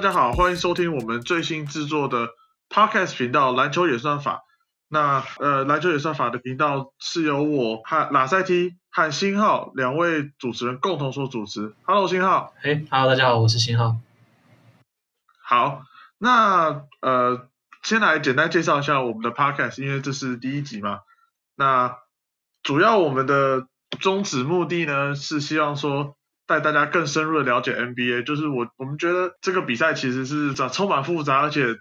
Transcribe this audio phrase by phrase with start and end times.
[0.00, 2.30] 大家好，欢迎收听我们最新制作的
[2.70, 4.36] Podcast 频道《篮球演算法》。
[4.88, 11.74] 那呃，篮球演算法的频道是由我和拉塞 T 和星浩两位主持人共同所主持。
[11.82, 12.54] Hello，星浩。
[12.62, 13.96] 哎，Hello，大家好，我是星浩。
[15.42, 15.82] 好，
[16.16, 17.46] 那呃，
[17.82, 21.00] 先来简单介绍一下我们的 Podcast，因为这是第一集嘛。
[21.56, 21.98] 那
[22.62, 23.66] 主要我们的
[24.00, 26.16] 宗旨目的呢，是希望说。
[26.50, 31.76] 带大家更深入的了解 NBA，就是我我们觉得这个比赛其实是充满复杂，而且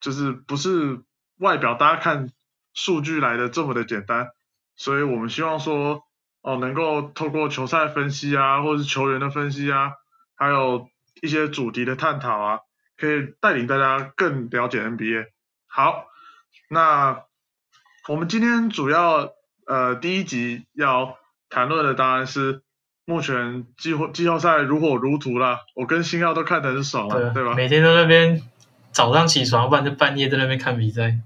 [0.00, 1.02] 就是不是
[1.36, 2.30] 外表大家看
[2.72, 4.30] 数据来的这么的简单，
[4.74, 6.02] 所以我们希望说
[6.40, 9.92] 哦，能够透过球赛分析啊，或者是球员的分析啊，
[10.34, 10.88] 还有
[11.20, 12.60] 一些主题的探讨啊，
[12.96, 15.26] 可以带领大家更了解 NBA。
[15.66, 16.06] 好，
[16.70, 17.24] 那
[18.08, 19.34] 我们今天主要
[19.66, 21.18] 呃第一集要
[21.50, 22.62] 谈论的当然是。
[23.10, 27.54] 目前季后季后赛如火如荼啦，我跟星耀都看得很爽了，对吧？
[27.54, 28.40] 每天在那边
[28.92, 31.18] 早上起床，不然就半夜在那边看比赛，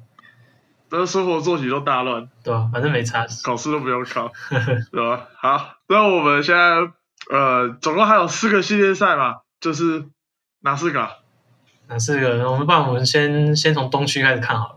[0.88, 2.70] 都生活作息都大乱，对吧？
[2.72, 4.32] 反正没差，考试都不用考，
[4.90, 5.28] 对吧？
[5.36, 6.90] 好，那我们现在
[7.30, 10.06] 呃，总共还有四个系列赛嘛，就是
[10.62, 11.10] 哪四个？
[11.88, 12.50] 哪四个？
[12.50, 14.76] 我们不然我们先先从东区开始看好了。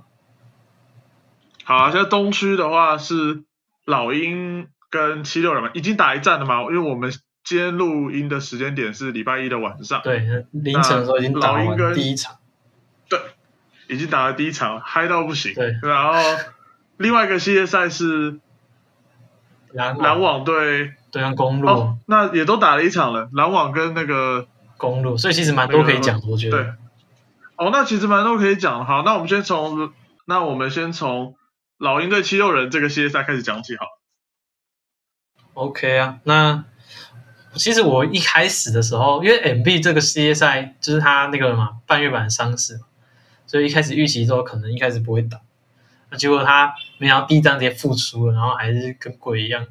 [1.63, 3.43] 好，现在东区的话是
[3.85, 4.67] 老鹰。
[4.89, 6.61] 跟七六人嘛，已经打一战了嘛？
[6.61, 7.11] 因为我们
[7.43, 12.35] 今天录音的时间点是礼拜一的晚上，对，凌晨的时候已经打完第一场，
[13.09, 13.19] 对，
[13.87, 15.53] 已经打了第一场，嗨到不行。
[15.53, 16.13] 对，然后
[16.97, 18.39] 另外一个系列赛是
[19.71, 26.63] 篮篮网对对上公路，那也都打了一场了，篮网跟那个公路，所以其实蛮多可以讲，我觉得。
[26.63, 26.73] 对，
[27.57, 28.85] 哦，那其实蛮多可以讲。
[28.85, 29.91] 好，那我们先从
[30.25, 31.35] 那我们先从
[31.77, 33.85] 老鹰对七六人这个系列赛开始讲起，好。
[35.57, 36.63] OK 啊，那
[37.55, 42.79] 其实我一开始的时候，因为 MB 这个系列赛就是他那个嘛半月板伤势，
[43.47, 45.41] 所以一开始预期说可能一开始不会打，
[46.11, 49.65] 那结果他没想到第一张直接复出了，然后还是跟鬼一样，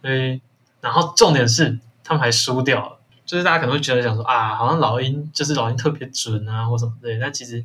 [0.00, 0.40] 所以
[0.80, 7.64] 然后重点是他们还输掉了，就是大家可能会觉得想说啊，好像老鹰就是老鹰特别准啊或什么之类，但其实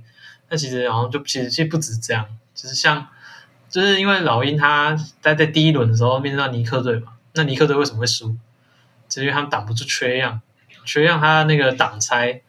[0.49, 2.25] 但其实好像就其实其实不止这样，
[2.55, 3.07] 就是像
[3.69, 7.13] 就是因为老鹰他在在第一轮的时候面对到尼克队嘛。
[7.37, 8.35] 那尼克队为什么会输？
[9.09, 10.41] 是因为他们挡不住缺样，
[10.83, 12.41] 缺样他那个挡拆，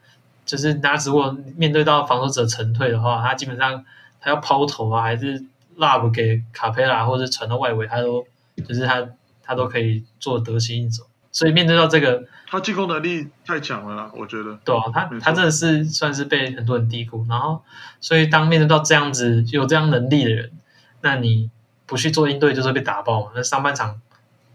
[0.45, 3.85] 就是他如果面对到防守者沉退的话，他基本上
[4.19, 5.41] 他要抛投啊，还是
[5.77, 8.27] lob 给卡佩拉，或者传到外围，他都
[8.67, 9.07] 就是他
[9.41, 11.07] 他都可以做得心应手。
[11.31, 14.59] 所以面对到这个，他进攻能力太强了啦，我觉得。
[14.65, 17.25] 对啊，他他真的是算是被很多人低估。
[17.29, 17.63] 然后，
[18.01, 20.51] 所以当面对到这样子有这样能力的人，
[20.99, 21.49] 那你
[21.85, 23.31] 不去做应对，就是被打爆嘛。
[23.33, 24.01] 那上半场。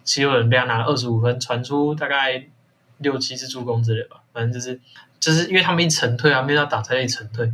[0.04, 2.46] 七六人被他拿了二十五分，传出大概
[2.98, 4.80] 六七次助攻之类吧，反正就是
[5.18, 7.52] 就是因为他们一沉退啊，没有打才一沉退，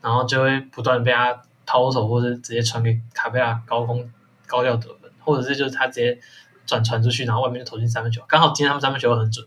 [0.00, 4.10] 然后就会不断被他抛投，或者直接传给卡佩拉高空
[4.46, 6.18] 高调得分，或者是就是他直接
[6.66, 9.46] 转传出去，然后外面就投进三分球，刚好今天他们三分球很准，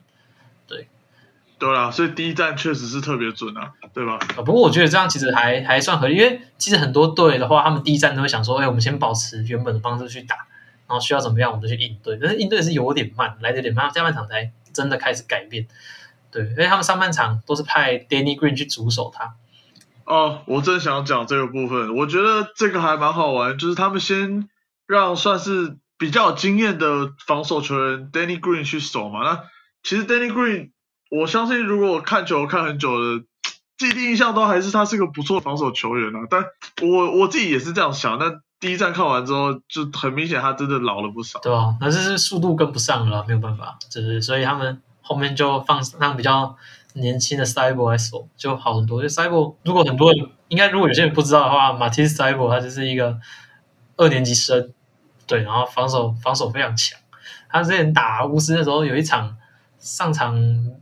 [0.67, 0.87] 对，
[1.59, 4.19] 对啊，所以第一站确实是特别准啊，对吧？
[4.35, 10.47] 啊，不过我觉得这样其实还还算合理，因为其实很多队的话，他们第一站都会想说，哎，我们先保持原本的方式去打。
[10.91, 12.19] 然后需要怎么样，我们就去应对。
[12.21, 13.89] 但是应对是有点慢，来的有点慢。
[13.93, 15.65] 下半场才真的开始改变。
[16.31, 19.35] 对，因为他们上半场都是派 Danny Green 去主守他。
[20.03, 21.95] 哦，我真想讲这个部分。
[21.95, 24.49] 我觉得这个还蛮好玩，就是他们先
[24.85, 29.23] 让算是比较有经验的防守球员 Danny Green 去守嘛。
[29.23, 29.43] 那
[29.83, 30.71] 其实 Danny Green，
[31.09, 33.23] 我相信如果看球看很久的，
[33.77, 36.27] 既定印象都还是他是个不错的防守球员啊。
[36.29, 36.43] 但
[36.81, 38.19] 我我自己也是这样想。
[38.19, 41.75] 那第一站看完之后，就很明显他真的老了不少，对吧？
[41.81, 46.55] 那是速度跟不上了，没有办法，就是所以他们后面就放让比较
[46.93, 48.99] 年轻的 Cyber 来守就好很多。
[48.99, 53.19] 因为 Cyber 如果很多人应该如果有些人不知道的话，马蒂斯 Cyber 他就是一个
[53.97, 54.71] 二年级生，
[55.25, 56.99] 对，然后防守防守非常强。
[57.49, 59.35] 他之前打巫师的时候，有一场
[59.79, 60.35] 上场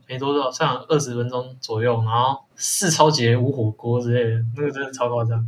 [0.05, 5.47] 没多少，上场二十分钟左右，然后四超节五火锅之类的，那个真的超夸张。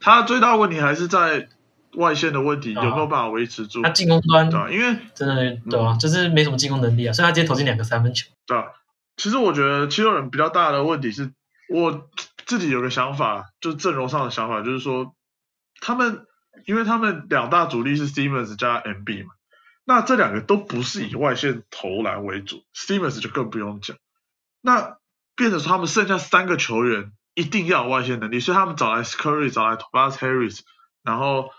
[0.00, 1.48] 他最大问题还是在
[1.94, 3.82] 外线的问题，有没有办法维持住？
[3.82, 8.30] 他进攻端对，因为真的对啊，就是没什么进攻能力啊，所以他直接投进两个三分球。
[8.46, 8.64] 对啊，
[9.16, 11.32] 其实我觉得七六人比较大的问题是，
[11.68, 12.08] 我
[12.46, 15.14] 自己有个想法，就是阵容上的想法，就是说
[15.80, 16.26] 他们，
[16.64, 19.32] 因为他们两大主力是 Stevens 加 MB 嘛，
[19.84, 23.96] 那这两个都不是以外线投篮为主，Stevens 就更不用讲，
[24.62, 24.96] 那
[25.36, 27.12] 变成说他们剩下三个球员。
[27.34, 30.60] 一定要有外线能力，所以他们找来 s c u r r y 找来 Tobias Harris，
[31.02, 31.50] 然后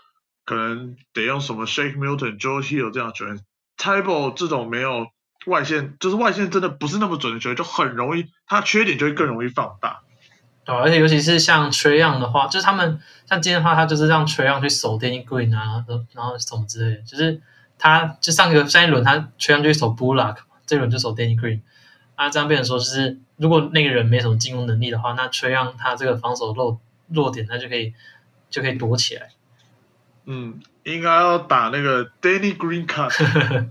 [0.44, 3.40] 可能得用什么 Shake Milton、Joe Hill 这样球员。
[3.78, 5.08] Table 这种没有
[5.46, 10.02] 外线就是外线真的不是那么准的球员，就很容易他缺点就会更容易放大。
[10.64, 17.42] 对，而且尤其是像 Trey Young 的话，就是他们像今天的话，他就是让 Trey Young 去守 Danny Green 啊，然后然后什么之类的，就是
[17.78, 21.62] 他就上个上一轮他 Trey Young 就去守 Bullock，这轮就守 Danny Green，
[22.14, 27.94] 啊，这样变成说就是如果那个人没什么进攻能力的话，那 Trey Young 他这个防守弱弱点他就可以
[28.50, 29.30] 就可以躲起来。
[30.24, 33.10] 嗯，应该要打那个 Danny Green cut，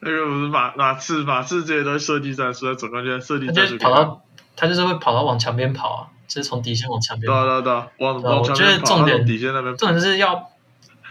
[0.00, 3.88] 那个不是马马刺马刺这些都设计战术，在总冠军设计他就战术他。
[3.88, 4.22] 跑到
[4.56, 7.44] 他就是会跑到往墙边跑啊，就是从底线往墙边跑。
[7.44, 9.76] 对啊对啊对啊，往往墙我觉得重点底线那边。
[9.76, 10.50] 重点是要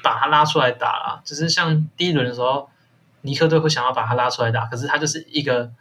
[0.04, 2.70] 把他拉出来打啊，就是像第一轮的时候，
[3.26, 5.72] 尼克队会想要把他拉出来打，可是他就是一个，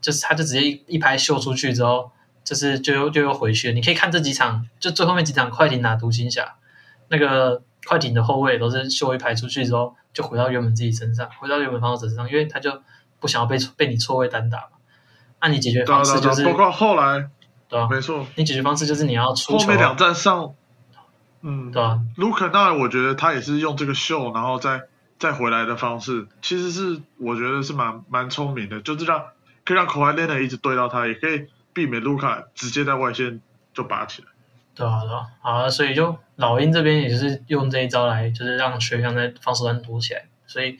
[0.00, 2.10] 就是他就直接一一拍秀出去之后，
[2.42, 3.74] 就是就又就又回去了。
[3.74, 6.56] 你可以看这几场，就最后面几场快艇打独行侠，
[7.08, 12.82] 那个快艇的后卫都是秀一排出去之后，就回到原本自己身上，回到原本防守者身上，因为他就
[13.20, 14.68] 不想要被被你错位单打嘛。
[15.40, 17.28] 那你解决方式就是包括后来
[17.68, 17.88] 对吧？
[17.90, 20.54] 没错，你解决方式就是你要出球啊，后面两站上，
[21.42, 22.00] 嗯，对吧？
[22.16, 24.82] 卢肯当然我觉得他也是用这个秀，然后再
[25.18, 29.24] 再回来的方式，其实是我觉得是蛮蛮聪明的，就是让
[29.64, 33.40] 可以让 k a w h i Leonard 一直对到他，也可以避免卢卡直接在外线
[33.72, 34.28] 就拔起来。
[34.74, 40.76] 对啊，对啊，好啊，所以就老鹰这边也就是用这一招来，就是让学员在防守端躲起来，所以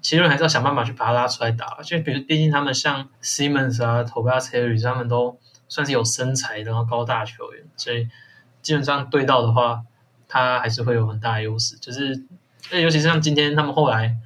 [0.00, 5.38] 其实还是要想办法去把他拉出来打，就比如毕竟他们像 Simmons 啊、Tobias Harris 他们都
[5.68, 8.08] 算是有身材的，然后高大球员，所以
[8.62, 9.82] 基本上对到的话，
[10.28, 12.24] 他还是会有很大的优势，就是
[12.70, 14.16] 呃尤其是像今天他们后来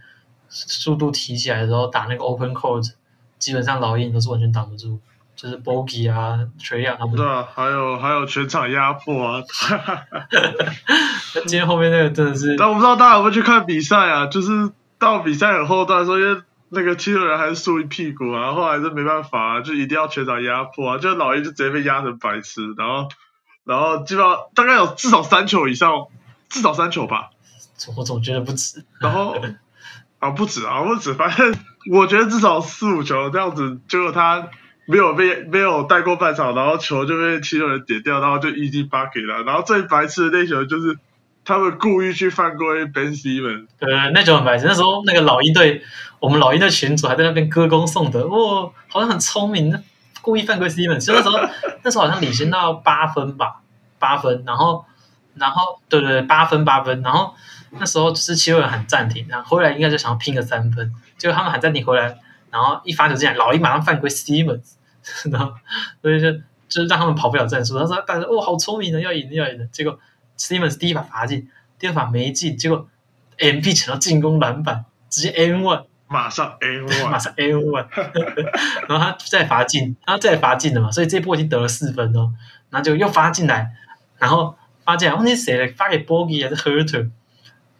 [0.48, 2.92] 速度提起来的时候打那个 Open Court，
[3.38, 4.98] 基本上老鹰都是完全挡不住，
[5.36, 9.42] 就是 Bogey 啊、Trey Young 他们对啊，还有还有全场压迫啊！
[11.34, 14.26] 那今天后面那个真的是， 但我不知道大家有没有去看比赛啊？
[14.26, 23.08] 就是到比赛很后段的时候，因为那个七六人还是输一屁股啊，后来是没办法啊，就一定要全场压迫啊，就老鹰就直接被压成白痴，然后
[23.64, 26.06] 然后基本上大概有至少三球以上，
[26.48, 27.30] 至少三球吧，
[27.96, 28.84] 我总觉得不止。
[29.00, 29.36] 然后
[30.18, 31.54] 啊不止啊不止，反正
[31.90, 34.48] 我觉得至少四五球这样子，结果他
[34.86, 40.98] 没有被没有带过半场，然后球就被七六人点掉，然后就 easy bucket 了，然后最白痴的那球就是
[41.44, 43.66] 他们故意去犯规 Ben Simmons。
[43.78, 44.66] 呃，那种很白痴。
[44.66, 45.82] 那时候那个老鹰队，
[46.18, 49.82] 我们老鹰的群主还在那边歌功颂德，哇，好像很聪明，
[50.20, 50.98] 故意犯规 Steven。
[50.98, 51.38] 就那时候，
[51.82, 53.62] 那时候好像领先到八分吧，
[53.98, 54.84] 八分，然后，
[55.34, 57.34] 然后，对对对，八分八分，然后
[57.70, 62.18] 那时候就是七六人喊暂停，然后回来应该就想要拼个三分，结果他们喊暂停回来，
[62.50, 64.62] 然后一发球进来，老鹰马上犯规 s t e v e n
[65.02, 65.54] s 然后
[66.02, 66.32] 所以就
[66.68, 67.78] 就是让他们跑不了战术。
[67.78, 69.98] 他说：“但是哇，好聪明的，要赢的要赢的。”结果
[70.38, 72.88] Stevens 第一把罚进，第二把没进，结果
[73.38, 77.86] MP 抢到进攻篮板，直接 N one，马上 A one，马上 N one，
[78.88, 82.32] 然后他再罚进，他再罚进了嘛，所以这一波已经得了四分哦，
[82.68, 83.72] 然后就又发进来，
[84.18, 87.10] 然后发进来，忘记谁了，发给 Bogey 还是 Herter，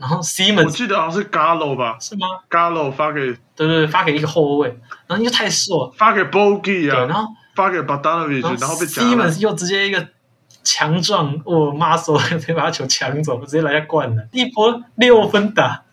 [0.01, 3.21] 然后我 Simmons 记得好像是 Gallo 吧是吗？，Gallo 发给
[3.55, 4.69] 对对对，发给一个后卫，
[5.07, 10.09] 然后又太瘦了，发给 Bogey 啊，然啊，后发给 Bogdanovich，然后被夹了 Simmons 又直接一个
[10.65, 15.85] 强壮，哦 muscle 直接把他球抢走，直接来下灌了，一波六分打，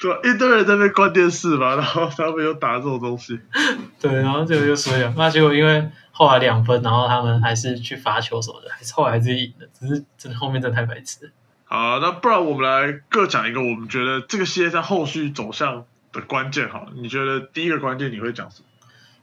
[0.00, 0.20] 对吧？
[0.24, 3.38] 一堆人在那边关电视嘛，然后他们又打这种东西，
[4.00, 5.12] 对，然后就又输了。
[5.16, 11.30] 那结果因为后来两分，然后他们还是去罚球什么的，还是后来还是赢了，只是真的后面真的太白痴了。
[11.70, 18.64] 好，那不然我们来各讲一个我们觉得这个系列在后续走向的关键好了，你觉得第一个关键你会讲什么？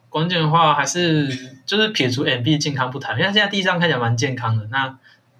[0.09, 1.27] 关键的话还是
[1.65, 4.65] 就是撇除 MB 健康不谈，因为现在第一张看起来蛮健康的。
[4.67, 4.95] 那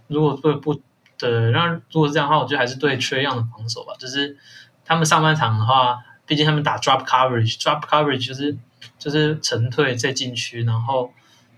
[0.08, 0.82] 如果对不
[1.18, 3.94] 对，那如果是这样的话，我觉得还是对缺样的防守吧。
[4.00, 4.36] 就是
[4.84, 8.58] 他们上半场的话，毕竟他们打 drop coverage，drop coverage 就是
[8.98, 11.14] 就是沉退再进区，然后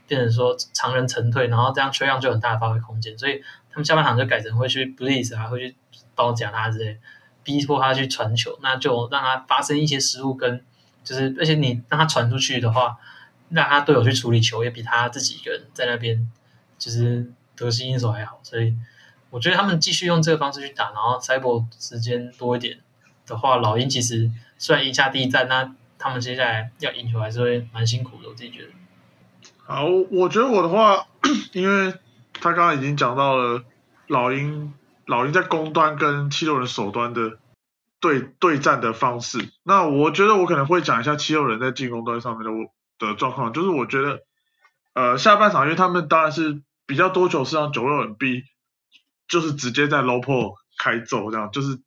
[0.08, 3.18] 变成说常人沉退，然后这样缺样就很大的发挥空间。
[3.18, 3.42] 所以
[3.78, 5.76] 他们下半场就改成会去 blitz 啊，会去
[6.16, 6.98] 包夹他之类，
[7.44, 10.66] 逼迫他去传球，那就让他发生一些失误跟。
[11.04, 12.98] 就是，而且你让他传出去的话，
[13.50, 16.28] 让他队友去处理球，也比他自己一个人在那边
[16.80, 18.40] 就是得心应手还好。
[18.42, 18.76] 所以
[19.30, 22.80] 我觉得他们继续用这个方式去打，然后赛博时间多一点
[23.28, 28.28] 的话，老鹰其实虽然赢下第一战，那他们接下来要赢球还是会蛮辛苦的。
[28.28, 28.70] 我自己觉得。
[29.68, 31.08] 好，我觉得我的话，
[31.54, 31.94] 因为
[32.42, 33.64] 他刚刚已经讲到了
[34.08, 34.74] 老鹰，
[35.06, 37.38] 老鹰在攻端跟七六人手端的
[38.00, 39.50] 对对战的方式。
[39.64, 44.22] 那我觉得我可能会讲一下七六人在进攻端上面的的状况，就是我觉得，
[44.94, 48.44] 呃，下半场因为他们当然是比较多球是让九六人 B，
[49.28, 51.80] 就是直接在 low p o 开揍这样，就是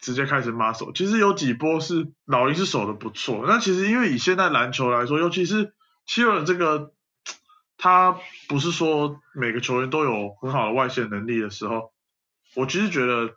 [0.00, 0.92] 直接开始马守。
[0.92, 5.74] 其实有几波是老鹰是守的不错，那其实因为以现在篮球来说，尤其是
[6.06, 6.92] 七六人这个，
[7.84, 11.92] 他不是说每个球员都有很好的外线能力的时候，
[12.56, 13.34] 我其实觉得，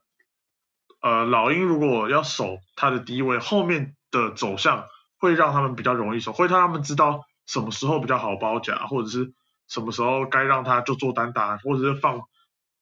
[1.01, 4.85] 呃，老鹰如果要守他的低位，后面的走向
[5.19, 9.33] 会让他们比较容易守，会让他们知道什么时候比较好包夹，或者是
[9.67, 12.21] 什么时候该让他就做单打，或者是放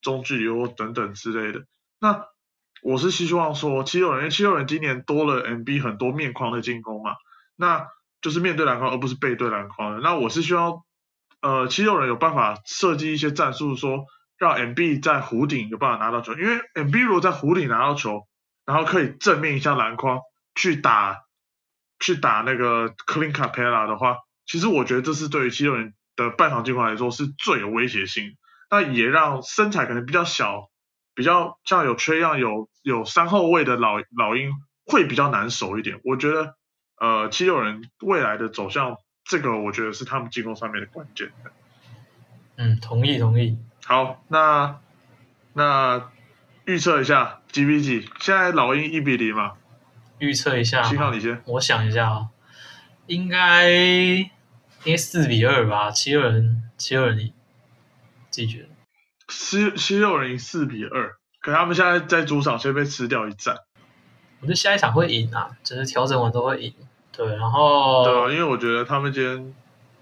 [0.03, 1.65] 中距离或等等之类的。
[2.00, 2.27] 那
[2.84, 7.15] 我是希望说七六人，因为七六人今年多了 MB 很多面框的进攻嘛，
[7.55, 7.88] 那
[8.22, 10.01] 就是面对篮筐而不是背对篮筐的。
[10.01, 10.84] 那我是希望
[11.46, 14.06] 呃七六人有办法设计一些战术，说
[14.38, 18.28] 让 MB 在弧顶有办法拿到球，因为 MB 如果在弧顶拿到球，
[18.66, 20.20] 然后可以正面一下篮筐
[20.56, 21.20] 去打
[22.00, 28.36] 去打那个 Clean Capella 的话，其实我觉得这是对于七六人的半场进攻来说是最有威胁性。
[28.72, 30.70] 那也让身材可能比较小。
[31.18, 34.52] 比较像有缺样有有三后卫的老老鹰
[34.86, 36.56] 会比较难守一点，我觉得
[37.00, 41.32] 呃七六人未来的走向，这个我觉得是他们进攻上面的关键。
[42.58, 43.58] 嗯，同意同意。
[43.84, 44.79] 好，那
[45.53, 46.12] 那
[46.65, 48.08] 预测一下几比几？
[48.20, 49.53] 现在老鹰一比零嘛？
[50.20, 50.84] 预测一下。
[50.84, 51.41] 信号你先。
[51.46, 52.29] 我想一下啊，
[53.08, 54.29] 应该应
[54.86, 55.91] 该四比二吧？
[55.91, 57.34] 七六人七六人，
[58.29, 58.70] 自己觉得。
[59.27, 63.58] 七七六人赢四比二，可他们现在在主场先被吃掉一战。
[64.39, 66.74] 我觉得下一场会赢啊，只是调整完都会赢。
[67.17, 69.53] 对，然后对啊，因为我觉得他们今天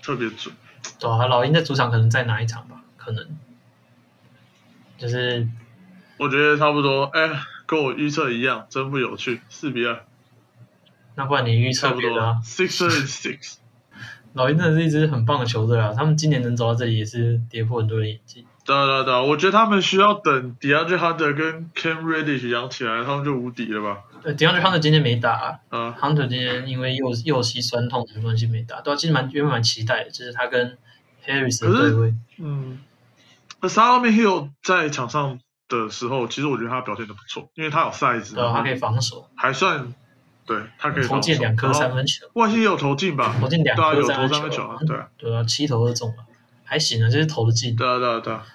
[0.01, 0.53] 特别准。
[0.99, 3.25] 对啊，老鹰在主场可能再拿一场吧，可能
[4.97, 5.47] 就是
[6.17, 7.03] 我觉得差不多。
[7.05, 7.29] 哎，
[7.65, 10.03] 跟我预测一样，真不有趣，四比二。
[11.15, 12.09] 那不然你预测不多
[12.43, 13.55] Six and six。
[14.33, 18.43] 老鹰真的是一支很棒的球队啊，他们今年能走到这里也是跌破很多人眼镜。
[18.65, 24.01] 对对对，我觉得他们需要等 DeAndre Hunter 跟 Cam Reddish 养起来，他们就无敌了吧？
[24.23, 30.77] 对，DeAndre Hunter 今天没打，啊，Hunter 今天因为右右膝酸痛的关系没打，对，其实蛮原本蛮期待的，就是他跟
[31.25, 32.15] Harris 的对位。
[32.37, 32.79] 嗯，
[33.61, 39.93] 那 Solomon Hill 在场上的时候，其实我觉得他表现的不错，因为他有 size，对，他可以防守，还算，
[40.45, 43.35] 对他可以投进两颗三分球，外线也有投进吧？
[43.39, 46.25] 投进两颗三分球，对啊，对啊，七投二中了，
[46.63, 47.75] 还行啊，就是投的进。
[47.75, 48.45] 对啊，对啊，对啊。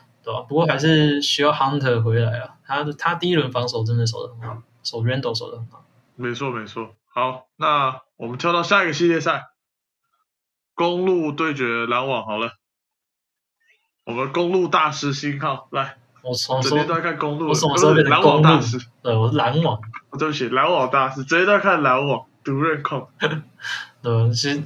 [0.49, 5.85] 不过还是需要 Hunter 回来啊，他他第一轮防守真的守的很好，守 Randle 守的很好。
[6.17, 9.49] 没错没错，好，那我们跳到下一个系列赛，
[10.75, 12.53] 公路对决篮网好了，
[14.05, 18.79] 我们公路大师新号来，我从整天都在看公路，我什么时候变成篮网大师？
[19.03, 19.81] 对，我是篮网，
[20.19, 23.09] 对不起，篮网大师，整天都在看篮网，独任控。
[24.03, 24.63] 对，其实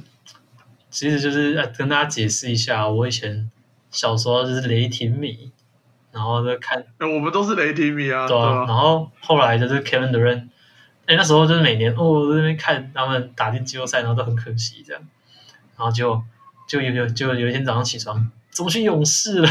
[0.89, 3.49] 其实就是跟大家解释一下，我以前。
[3.91, 5.51] 小时候就是雷霆迷，
[6.13, 8.27] 然后就看，哎，我们都是雷霆迷啊。
[8.27, 8.65] 对啊。
[8.65, 10.47] 然后后来就是 Kevin Durant，
[11.07, 15.01] 哎，那时候就是每年哦在那边看他们打进季后赛，然后都很可惜这样。
[15.75, 16.23] 然后就
[16.67, 19.49] 就有有就有一天早上起床，怎么去勇士了？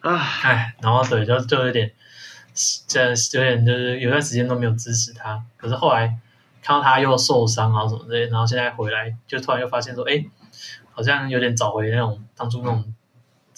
[0.00, 1.92] 唉唉，然后对，就就有点，
[2.86, 5.42] 这有点就是有段时间都没有支持他。
[5.56, 6.18] 可是后来
[6.62, 10.24] 看到他又受伤啊什么之类，然后现在回来，就突然又发现说，哎。
[10.90, 12.92] 好像有点找回那种当初那种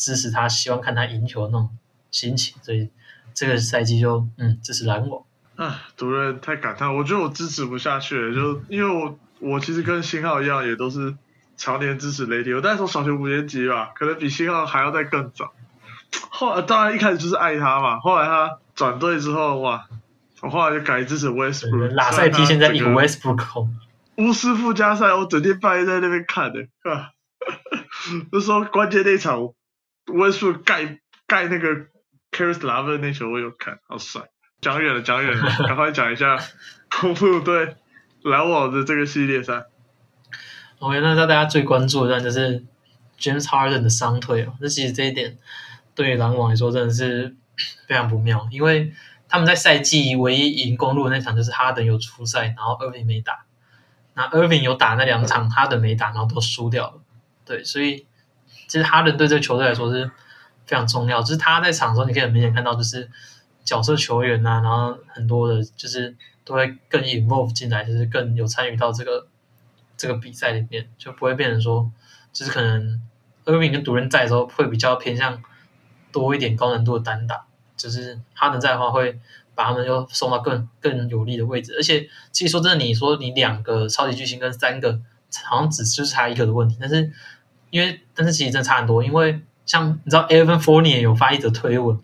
[0.00, 1.68] 支持他、希望看他赢球那种
[2.10, 2.88] 心情，所以
[3.34, 5.22] 这个赛季就嗯支持篮网。
[5.56, 11.14] 啊，主任太感叹，我觉得我支持不下去了，就因为我我其实跟新浩一样，也都是
[11.58, 12.56] 常年支持雷霆。
[12.56, 15.52] 我大概从小学五年级吧，可能比新浩还要再更早。
[16.30, 19.86] 后来当然一开始就是爱他嘛，后来他转队之后，哇，
[20.40, 21.92] 我后来就改支持 Westbrook。
[21.92, 23.68] 拉塞提现在一个 Westbrook。
[24.16, 27.10] 巫师附加赛，我整天半夜在那边看的，啊。
[28.32, 29.52] 就说关键那场，
[30.06, 31.68] 温数盖盖那个
[32.30, 34.22] Caris Love 那球我有看，好帅。
[34.60, 36.38] 讲远了，讲远了，赶快讲一下
[37.00, 37.76] 公路队
[38.22, 39.64] 篮网的这个系列赛。
[40.80, 42.64] OK，那大家最关注的就是
[43.18, 44.54] James Harden 的伤退哦。
[44.60, 45.38] 那其实这一点
[45.94, 47.36] 对于篮网来说真的是
[47.88, 48.92] 非常不妙，因为
[49.28, 53.44] 他们在赛季唯一赢公路的那场就是哈登有出赛，然后 Irving 没打。
[54.14, 57.02] 那 Irving 有打那两场，哈登没打，然后都输掉了。
[57.46, 58.06] 对，所以
[58.70, 60.08] 其实哈登对这个球队来说是
[60.64, 61.20] 非常重要。
[61.20, 63.10] 就是他在场的时候，你可以很明显看到，就是
[63.64, 69.26] 角色球员呐，然后很多的，就是都会更 involve 进来，就是更有参与到这个
[69.96, 71.90] 这个比赛里面，就不会变成说，
[72.32, 73.02] 就是可能
[73.46, 75.42] 厄文跟独人在的时候会比较偏向
[76.12, 77.44] 多一点高难度的单打，
[77.76, 79.18] 就是哈登在的话会
[79.56, 81.74] 把他们又送到更更有利的位置。
[81.76, 85.00] 而且其实说真的，你说你两个超级巨星跟三个，
[85.44, 87.12] 好像只就是差一个的问题，但是。
[87.70, 89.02] 因为，但是其实真的差很多。
[89.02, 91.98] 因为像你知道，Evan Fournier 有发一则推文，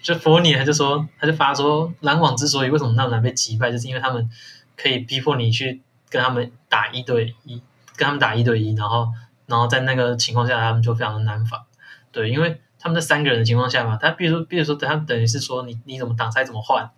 [0.00, 4.28] 就佛尼他就说，他就发说，篮网之所以为什么那么难被击败，就是因为他们
[4.76, 7.62] 可以逼迫你去跟他们打一对一，
[7.96, 9.08] 跟他们打一对一，然后
[9.46, 11.62] 然后在那个情况下，他们就非常的难防。
[12.10, 16.90] 对，因为他们在三个人的情况下嘛，他比如说，比如说，等他等于是说，你你怎么挡拆怎么换，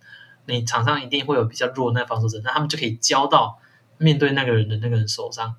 [0.45, 3.59] 你场上一定会有比较弱的那防守者，那他们就可以交到
[3.97, 5.55] 面对那个人的那个人手上，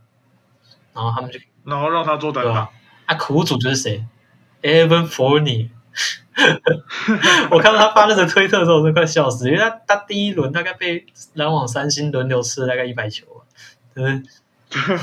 [0.93, 2.71] 然后他们就然后让他做单打？
[3.07, 4.05] 啊，苦主就是谁
[4.63, 5.71] ？Evan Fournier。
[7.51, 13.45] 我看到他发那个推特的时候，我都快笑死，因为他他第一轮大概被篮网三星轮流吃了大概一百球吧，
[13.95, 14.23] 对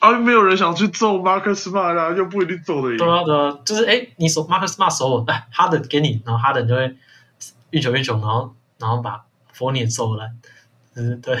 [0.00, 2.98] 啊，没有人想去揍马克思马啊，又不一定揍得赢。
[2.98, 6.94] 对啊对啊，就是哎，你手 Marcus Smart 手我， 哎，哈登给你，然后哈登就会
[7.70, 9.24] 运球运球，然后然后把
[9.56, 10.36] Fournier 揍烂，
[10.94, 11.38] 嗯对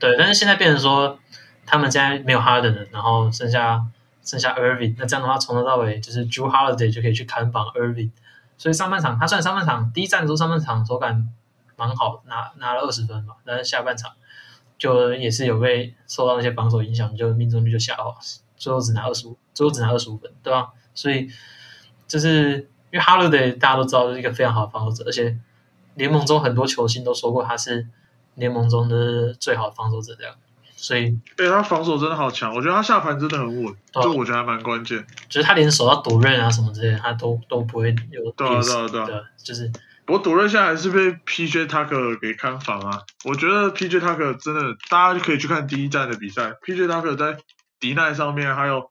[0.00, 1.20] 对，但是现在变成说
[1.70, 3.84] 他们现在没有哈登了，然后剩下
[4.24, 8.10] 剩下 Irving，那这样的话从头到尾就是 Drew Holiday 就可以去砍绑 Irving，
[8.56, 11.28] 所以上半场他算上半场第一战的时候上半场手感
[11.76, 14.12] 蛮好，拿拿了二十分嘛，但是下半场
[14.78, 18.16] 就也是有被受到那些防守影响，就命中率就下滑，
[18.56, 20.70] 最后只拿二十五，最后只拿二十五分，对吧？
[20.94, 21.28] 所以
[22.06, 25.38] 就是因为 Holiday 大家都知道是一个非常好的防守者，而且
[25.96, 27.86] 联盟中很多球星都说过他是
[28.34, 30.34] 联盟中的最好的防守者，这样，
[30.80, 35.04] 所以对他防守真的好强，我觉得他下盘真的很稳，对啊这我觉得还蛮关键。
[35.28, 39.70] 就是他连手要夺刃啊什么之类的，他都都不会有对啊对啊对啊，就是
[40.06, 43.02] 不过杜润现在还是被 PJ Tucker 给看防啊。
[43.24, 46.54] 我觉得 PJ Tucker 真的，大家就可以去看第一站的比赛。
[46.64, 47.38] PJ Tucker 在
[47.80, 48.90] 迪奈上面，还有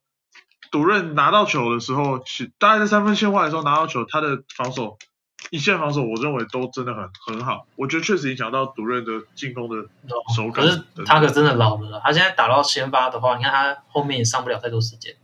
[0.69, 4.97] 独刃拿到球的时候，其大概在三分线外的时候拿到球，他的防守
[5.49, 7.65] 一线防守，我认为都真的很很好。
[7.75, 9.87] 我觉得确实影响到独任的进攻的
[10.35, 15.15] 手感可是他可真的老了啦，他现在打到先发的话，你看他后面也上不了太多时间，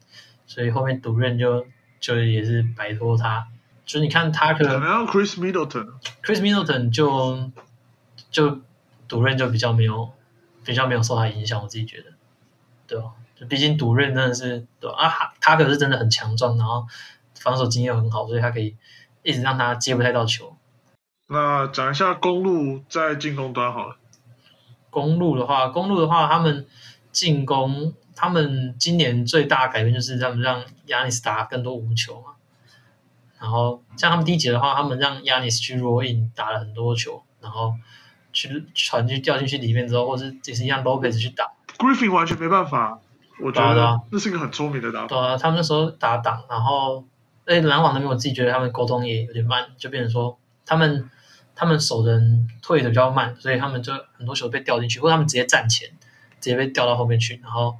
[0.48, 1.66] 所以后面独任就
[2.00, 3.48] 就也是摆脱他。
[3.86, 7.52] 就是你看他可能 Chris Middleton，Chris Middleton 就
[8.32, 8.62] 就
[9.10, 10.10] 独任就比较没有
[10.64, 12.06] 比较没有受他影响，我自己觉得，
[12.88, 13.12] 对吧？
[13.36, 14.96] 就毕竟独任真的是对吧？
[14.98, 16.88] 啊，他他可是真的很强壮，然后
[17.38, 18.78] 防守经验很好，所以他可以
[19.24, 20.56] 一直让他接不太到球。
[21.28, 23.96] 那讲一下公路在进攻端好了。
[24.90, 26.68] 公路的话，公路的话，他们
[27.12, 32.34] 进攻，他们今年最大的改变就是他们让亚尼斯打更多无球嘛。
[33.40, 37.74] 然后像他们第一节的话，他们让亚尼斯去 roll in 打了很多球，然后
[38.32, 43.00] 去传去掉进去里面之后，或是也是一样 Lopez 去打，Griffin 完全没办法，
[43.42, 45.08] 我觉得那是一个很聪明的打法。
[45.08, 47.04] 对啊，他们那时候打挡，然后
[47.46, 51.10] 哎篮网那边我自己觉得他们沟通也有点慢，就变成说他们
[51.56, 55.90] 他们守人退的比较慢，所以他们就很多球被掉进去，或他们直接站前，
[56.40, 57.76] 直接被调到后面去，然后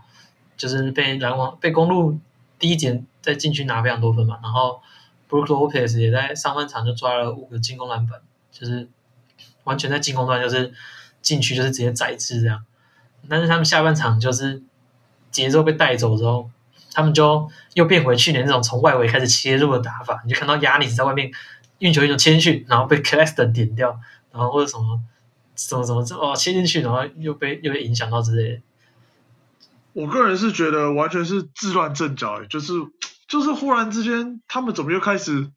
[0.58, 2.20] 就是被篮网被公路
[2.60, 4.82] 第一节在禁区拿非常多分嘛，然后
[5.30, 8.22] Brook Lopez 也在上半场就抓了五个进攻篮板，
[8.52, 8.88] 就是
[9.64, 10.74] 完全在进攻端就是
[11.22, 12.64] 禁区就是直接宰制这样，
[13.30, 14.62] 但是他们下半场就是
[15.32, 16.50] 节奏被带走之后，
[16.94, 21.32] 他们就又变回去年那种从外围开始切入的打法，你就看到亚尼斯在外面
[21.80, 24.00] 运球一种切进去，然后被 Claxton 点掉，
[24.32, 25.02] 然后或者什么
[25.56, 28.62] 什么什么哦切进去，然后又被又被影响到之类的。
[29.94, 32.74] 我个人是觉得完全是自乱阵脚，就是
[33.28, 35.52] 就是忽然之间他们怎么又开始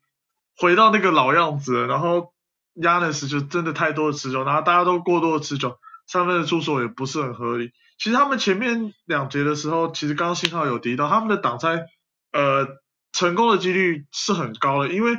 [0.59, 1.87] 回到那个老样子？
[1.87, 2.33] 然后
[2.75, 7.73] Yanis 就真的太多的持球，然后大家都过多的持球，三分的出手也不是很合理。
[7.99, 11.87] 其实他们前面两节的时候，其实刚刚信号有提到，他们的挡拆
[12.33, 12.69] 呃
[13.13, 15.19] 成功的几率是很高的，因为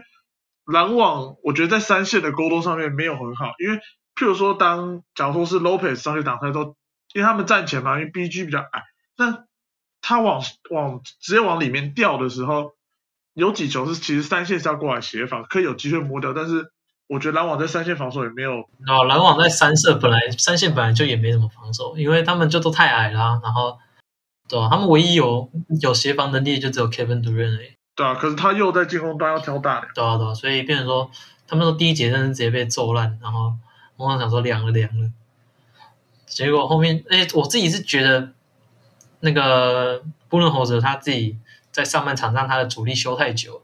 [0.66, 3.78] 篮网我觉得在三线的沟通上面没有很好，因为
[4.16, 6.76] 譬如说当假如说是 Lopez 上去挡拆都，
[7.13, 8.84] 因为他们站前嘛，因为 BG 比较矮，
[9.18, 9.46] 那
[10.02, 12.76] 他往往直接往里面掉的时候，
[13.34, 16.72] 有几球是其实三线是要过来协防，可以有机会摸掉，但是
[17.08, 23.78] 我觉得篮网在三线防守也没有然后篮网在三射本来三线本来就也没怎么防守，因为他们就都太矮啦、然后
[24.50, 25.50] 对啊，他们唯一有
[25.82, 27.72] 有协防能力就只有 Kevin Durant 而已。
[27.96, 31.10] 对啊，可是他又在进攻端要挑大梁，对啊，对啊，所以变成说，
[31.48, 33.54] 他们说第一节真的是直接被揍烂，然后
[33.96, 35.10] 我想说凉了凉了，
[36.26, 38.30] 结果后面，哎，我自己是觉得
[39.22, 41.38] 那个布伦侯泽他自己
[41.72, 43.63] 在上半场让他的主力休太久，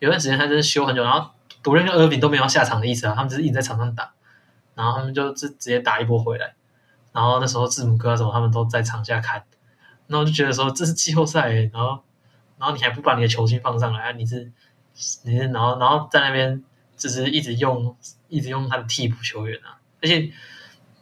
[0.00, 1.30] 有段时间他真是休很久，然后
[1.62, 4.12] 独任跟厄比都没有下场的意思啊，他们只是一直在场上打，
[4.74, 6.54] 然后他们就直直接打一波回来，
[7.12, 9.44] 然后那时候字母哥什么他们都在场下看，
[10.06, 12.02] 然后我就觉得说这是季后赛，然后
[12.58, 14.50] 然后你还不把你的球星放上来啊，你是
[15.24, 16.62] 你是然后然后在那边
[16.96, 17.96] 就是一直用
[18.28, 20.32] 一直用他的替补球员啊，而且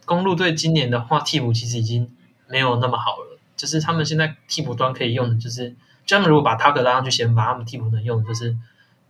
[0.05, 2.11] 公路队今年的话替补其实已经
[2.47, 5.69] 没有那么好了，就是他们现在替补端可以用的就是，
[6.05, 8.57] 就他们如果把塔克拉上去先发，他们替补能用的就是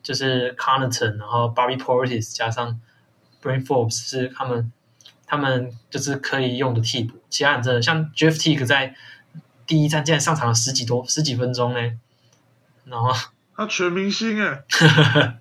[0.03, 2.79] 就是 Connaughton，然后 Bobby Portis 加上
[3.41, 4.71] Brain Forbes 是他们
[5.25, 8.95] 他们就是可以用的替补，其他人真的像 Jeff Teague 在
[9.65, 11.79] 第一站竟然上场了十几多十几分钟呢，
[12.85, 13.11] 然后
[13.55, 14.63] 他全明星哎，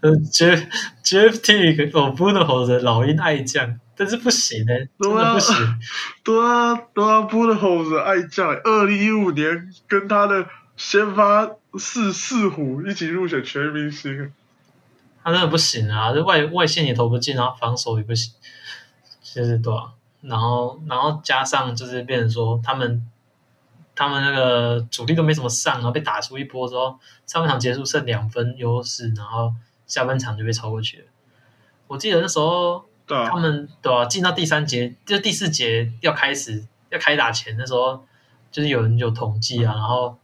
[0.00, 0.66] 呃 Jeff
[1.04, 5.56] Jeff Teague 哦 b u n o 的老鹰爱将，但是不行呢，真的不行。
[6.22, 14.32] 对啊，对啊 b u n o 的爱将，二零一五年跟他的先发四四虎一起入选全明星，
[15.24, 18.32] 他真的不行啊，这外外线也投不进，然后防守也不行，
[19.22, 23.06] 就是对啊，然后然后加上就是变成说他们。
[24.00, 29.52] 他们那个主力都没怎么上，然后被打出一波之后，上半场结束剩两分优势，然后
[29.88, 31.04] 下半场就被超过去了。
[31.88, 38.06] 我记得那时候，他们对啊，进到第三节，就第四节要开始要开打前，那时候
[38.52, 40.16] 就是有人有统计啊，然后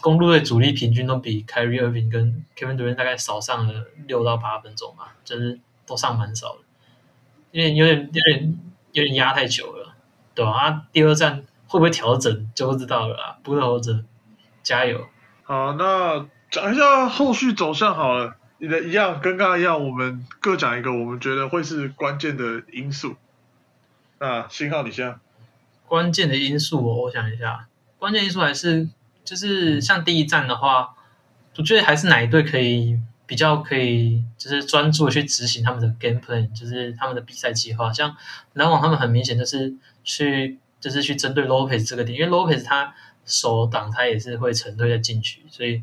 [0.00, 6.60] 公路队主力平均都比 Kyrie Irving 跟 Kevin Durant 大概少上了六到八分钟吧，就是都上蛮少的，
[7.52, 8.58] 有点有点有点
[8.92, 9.94] 有点压太久了，
[10.34, 11.44] 对啊，第二站。
[11.70, 13.36] 会不会调整就不知道了啊！
[13.42, 14.02] 不投者
[14.62, 15.06] 加油。
[15.42, 18.36] 好，那讲一下后续走向好了。
[18.56, 23.16] 你的一样跟刚刚一样，我们各讲一个我们觉得会是关键的因素。
[24.18, 25.20] 那信号你先。
[25.86, 28.88] 关键的因素，哦我想一下，关键因素还是
[29.28, 30.94] 就是像第一站的话，
[31.56, 37.92] 我觉得还是哪一队可以比较可以，就是专注去执行他们的 game plan，就是他们的比赛计划。
[37.92, 38.16] 像
[38.54, 40.58] 篮网他们很明显就是去。
[40.80, 42.94] 就是去针对 Lopez 这个点，因为 Lopez 他
[43.26, 45.82] 手挡他也是会沉退在禁区，所以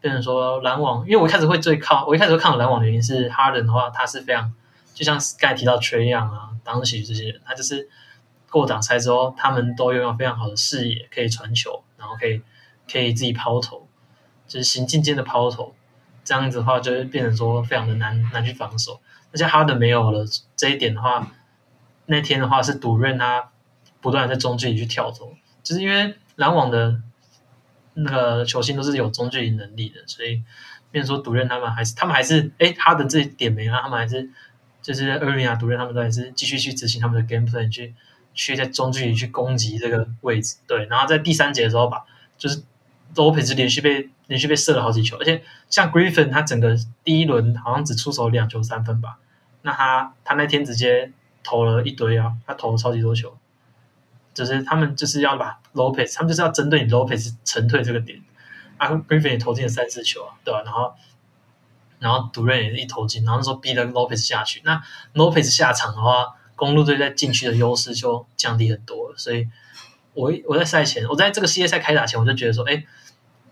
[0.00, 4.52] 变成说篮网，因为我一开始会最靠，我一开始会看篮网的原因是 Harden 的话，他是非常
[4.94, 7.88] 就像刚才提到 Trey Young 啊，当时这些人，他就是
[8.50, 12.42] 过挡拆之后，他们都拥有非常好的视野，可以传球，然后可以
[12.92, 13.88] 可以自己抛投，
[14.46, 15.74] 就是行进间的抛投，
[16.22, 19.00] 这样子的话就会变成说非常的难难去防守。
[19.32, 21.32] 而且哈登没有了这一点的话，
[22.06, 23.48] 那天的话是赌任他。
[24.02, 27.00] 不断在中距离去跳投，就是因为篮网的
[27.94, 30.42] 那个球星都是有中距离能力的，所以，
[30.90, 34.28] 变说独任他们还是他们还是哎，他的这一点没了，他们还是
[34.82, 37.94] 就是厄维亚独任他们都还是继续去执行他们的 game plan，去
[38.34, 42.04] 去在中距离去攻击这个位置，对，然后在第三节的时候把
[42.36, 42.60] 就是
[43.14, 49.18] Lopez 连续被连续被射了好几球，而且像 Griffin 他整个第一轮好像只出手两球三分吧，
[49.62, 53.36] 那他他那天直接投了一堆啊，他投了超级多球。
[54.34, 58.18] 就是他们就是要把 Lopez，他们就是要针对你 Lopez 沉退这个点，
[58.78, 60.62] 啊，Griffin 也投进了三次球啊，对吧？
[60.64, 60.94] 然后，
[61.98, 64.62] 然后独任也是一投进，然后那时候逼了 Lopez 下去。
[64.64, 69.18] 那 Lopez 下场的话，公路队在禁区的优势就降低很多了。
[69.18, 69.46] 所以，
[70.14, 72.84] 我我在赛前，我在这个系列赛开打前，我就觉得说，哎，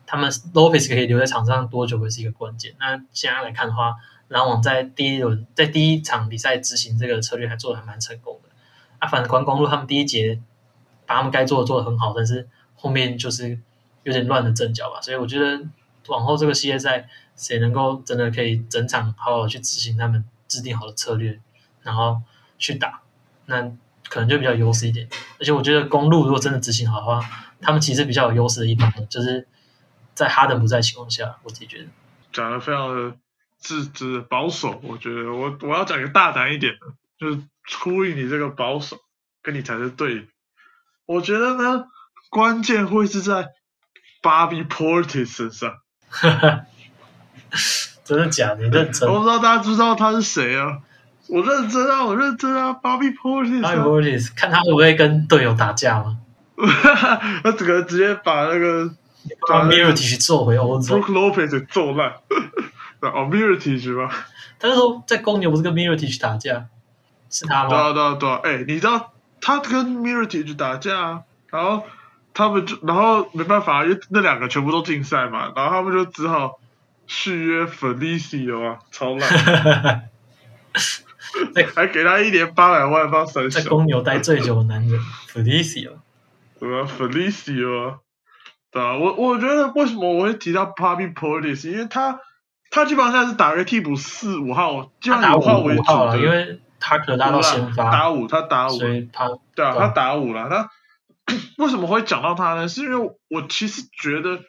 [0.07, 2.75] 他们 Lopez 可以留在场上多久会是一个关键。
[2.79, 3.97] 那现在来看的话，
[4.29, 8.51] 篮网在第一轮在第一场比赛执行这个策略还做的还蛮成功的。
[8.99, 10.41] 啊，反观公路，他们第一节。
[11.07, 13.59] 把他们该做的做的很好，但是后面就是
[14.05, 15.61] 有点乱的阵脚吧，所以我觉得
[16.07, 21.41] 往后这个系列赛，谁能够真的可以整场好好去执行他们制定好的策略，
[21.83, 22.23] 然后
[22.59, 23.03] 去打，
[23.47, 23.73] 那
[24.11, 25.09] 可能就比较优势一点。
[25.39, 27.21] 而且我觉得公路如果真的执行好的话，
[27.63, 29.49] 他们其实比较有优势的一方，就是
[30.15, 31.87] 在哈登不在情况下，我自己觉得
[32.33, 33.17] 讲的非常的
[33.59, 34.81] 自知保守。
[34.85, 36.87] 我觉得我我要讲一个大胆一点的，
[37.19, 38.99] 就是出于你这个保守，
[39.43, 40.29] 跟你才是对。
[41.07, 41.85] 我觉得呢，
[42.29, 43.49] 关键会是在
[44.23, 45.79] Bobby Portis 身上。
[48.05, 48.63] 真的假的？
[48.69, 49.09] 认真？
[49.09, 50.81] 我不知道大家知道他是谁啊？
[51.31, 53.61] 我认真啊，我认真啊，Bobby Portis。
[53.61, 56.19] Bobby Portis，看他会不会跟队友打架吗？
[57.43, 58.91] 他整个直接把那个
[59.49, 62.13] 把 Mirage 揍回欧洲，Brook Lopez 揍烂。
[63.01, 64.13] 哦，Mirage 吧？
[64.59, 66.67] 他那时候在公牛不是跟 Mirage 打架？
[67.31, 67.69] 是他吗？
[67.71, 68.41] 对啊对啊对啊！
[68.45, 69.13] 哎，你知道？
[69.41, 71.85] 他跟 Mirage 打架，然后
[72.35, 76.59] 他们就，然后没办法，因为那两个全部都禁赛嘛，然后他们就只好
[77.07, 80.11] 续约 Felicio 啊，超烂，
[81.75, 85.01] 还给他一年八百万帮三在公牛待最久的男人
[85.33, 85.93] Felicio，
[86.59, 87.99] 什么，Felicio，
[88.71, 92.21] 对啊，我我觉得为什么我会提到 Bobby Portis，因为他
[92.71, 96.61] 他基本上是打个替补四五号，基本上五号为主的，因为。
[96.83, 100.49] 他可能拉到先发，打五，他打五，所以他对啊，他打五了。
[100.49, 100.71] 他
[101.59, 102.69] 为什么会讲到他呢？
[102.69, 104.41] 是因为我其实觉得，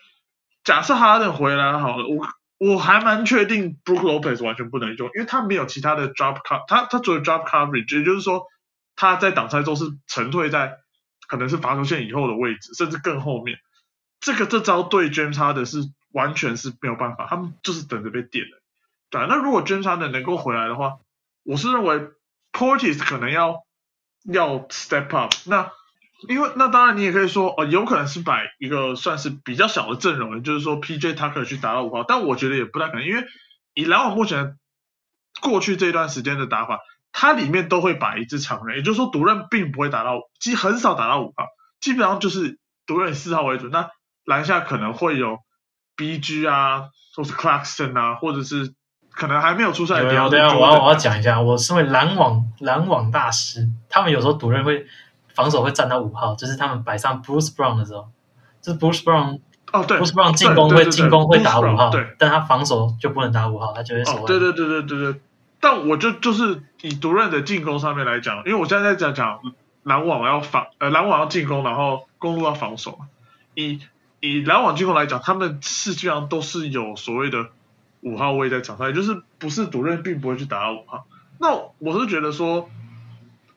[0.63, 2.25] 假设哈登回来好了，我
[2.63, 8.45] 我还蛮确定 Brook Lopez 完全不能用，因为他没有其他的 drop cover，他他除了 drop coverage，也就是说
[8.95, 10.77] 他在挡拆中是沉退在
[11.27, 13.57] 可能是罚球线以后的位置，甚至更后面。
[14.19, 15.79] 这个这招对 James Harden 是
[16.11, 18.57] 完全是没有办法，他们就是等着被点的。
[19.09, 20.99] 对，那如果 Jamal 能够回来的话，
[21.41, 22.09] 我是认为
[22.53, 23.63] Portis 可能要
[24.23, 25.33] 要 step up。
[25.47, 25.71] 那
[26.27, 33.23] 因为那当然你也可以说，哦，有可能是摆一个算是比较小的阵容，也就是说 PJ Tucker 去打到五号，但我觉得也不太可能，因为
[33.73, 34.55] 以篮网目前
[35.41, 36.79] 过去这段时间的打法，
[37.11, 41.47] 它里面都会摆一支常人，也就是说独任并不会打到，基很少打到五号，
[41.79, 43.67] 基本上就是独任四号为主。
[43.69, 43.89] 那
[44.23, 45.39] 篮下可能会有
[45.97, 48.75] BG 啊，或是 Clarkson 啊，或者是
[49.09, 50.13] 可能还没有出赛的。
[50.13, 54.85] 有对啊，我要我要讲一下，我身为篮网篮网大师，他们有时候独任会。
[55.33, 58.09] 防守会站到五号，就是他们摆上 Bruce Brown 的时候，
[58.61, 59.39] 就是 Bruce Brown
[59.71, 64.25] 哦，对，Bruce Brown 进攻会进攻会打五号，对，但他防守就不能打五号，他就会守。
[64.25, 65.21] 对对对对对对。
[65.59, 69.39] 但我就就是以独任的进攻上面来讲，因为我现在在讲讲
[69.83, 72.99] 篮网要防，呃，篮网要进攻，然后公路要防守。
[73.53, 73.79] 以
[74.19, 77.47] 以篮网进攻来讲，他们实际上都是有所谓的
[78.01, 81.05] 五号位在场上，也就是不是独任并不会去打到五号。
[81.37, 82.69] 那我是觉得说。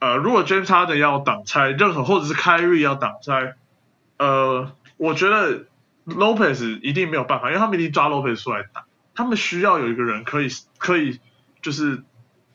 [0.05, 3.55] 呃，如果 James Harden 要挡拆，任何或者是 Kyrie 要挡拆，
[4.19, 5.65] 呃，我觉得
[6.05, 11.21] Lopez 一定没有办法，因为他们一定抓 Lopez 出来打，他们需要有一个人可以可以
[11.63, 12.03] 就是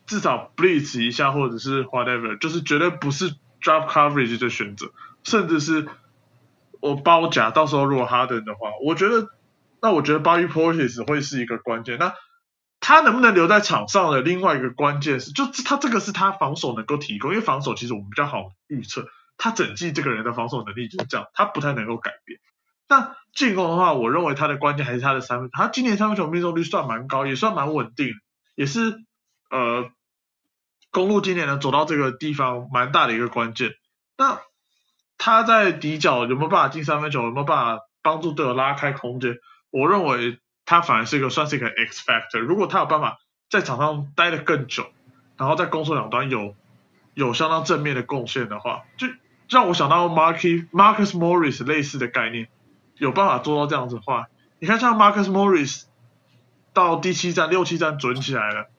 [0.06, 3.32] 至少 blitz 一下，或者是 whatever，就是绝对不是
[3.64, 4.92] drop coverage 的选择，
[5.24, 5.88] 甚至是
[6.80, 9.28] 我包夹，到时候如果 Harden 的话，我觉得
[9.82, 11.98] 那我觉得 Bobby Portis 会是一个关键。
[11.98, 12.14] 那
[12.82, 22.40] 他能不能留在场上的另外一个关键是，就他这个是他防守能够提供，因为防守其实我们比较好预测，他整季这个人的防守能力就是这样，他不太能够改变。
[22.88, 28.14] 那进攻的话，我认为他的关键还是他的三分，他今年三分球命中率算蛮高，也算蛮稳定，
[28.56, 29.04] 也是
[29.52, 29.92] 呃
[30.90, 33.74] 公路今年能走到这个地方蛮大的一个关键。
[34.18, 34.40] 那
[35.18, 39.38] 他在底角有没有办法进三分球，有没有办法帮助队友拉开空间？
[39.70, 40.40] 我认为。
[40.70, 42.38] 他反而是一个算是一个 X factor。
[42.38, 43.18] 如果他有办法
[43.50, 44.86] 在场上待得更久，
[45.36, 46.54] 然后在攻守两端有
[47.16, 49.08] 有相当正面的贡献的话，就
[49.50, 52.50] 让我想到 Marky Marcus Morris 类似的概念，
[52.98, 54.28] 有办法做到这样子的话，
[54.60, 55.86] 你看像 Marcus Morris
[56.72, 58.70] 到第七站、六七站准起来了，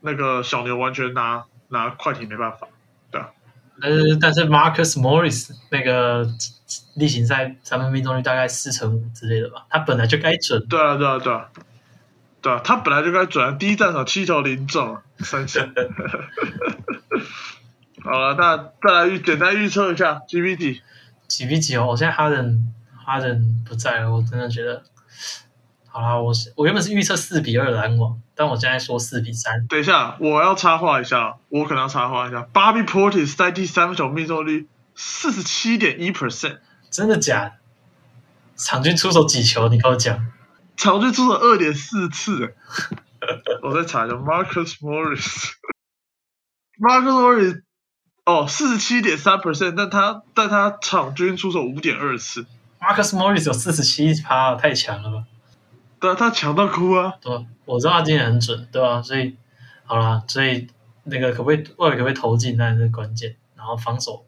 [0.00, 2.68] 那个小牛完全拿拿快艇没办法，
[3.80, 3.94] 对啊。
[4.12, 6.28] 呃，但是 Marcus Morris 那个
[6.94, 10.66] 例行赛三分命中率大概四成五之类的吧，他本来就该准。
[10.66, 11.48] 对啊，对啊，对啊，
[12.42, 13.58] 对啊，他本来就该准。
[13.58, 15.72] 第一战场七球零中三千。
[18.02, 20.82] 好了，那再来预简单预测一下 G B T。
[21.28, 22.72] 几比几哦，我现在哈登
[23.04, 24.84] 哈登不在了，我真的觉得。
[25.88, 29.66] 好啦，我是我原本是预测四比二篮网，但我现在说四比三。
[29.66, 32.46] 等一下，我要插话一下，我可能要插话一下。
[32.52, 36.58] Bobby Portis 在第三分球命中率四十七点一 percent，
[36.90, 37.52] 真的假的？
[38.56, 39.68] 场均出手几球？
[39.68, 40.30] 你跟我讲。
[40.76, 42.54] 场均出手二点四次。
[43.62, 45.54] 我在查一下，Marcus Morris，Marcus
[47.10, 47.62] Morris，
[48.24, 52.46] 哦，四十七点三 percent，但他但他场均出手五点二次。
[52.78, 55.24] Marcus Morris 有四十七趴，太强了吧？
[55.98, 57.14] 对啊，他强到哭啊！
[57.20, 59.00] 对，我知道他今天很准，对吧？
[59.02, 59.36] 所以
[59.84, 60.68] 好啦，所以
[61.04, 63.36] 那个可不可以外可不可以投进，那是关键。
[63.56, 64.24] 然后防守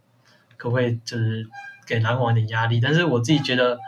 [0.56, 1.48] 可不可以就是
[1.86, 2.80] 给篮网一点压力？
[2.80, 3.78] 但是我自己觉得，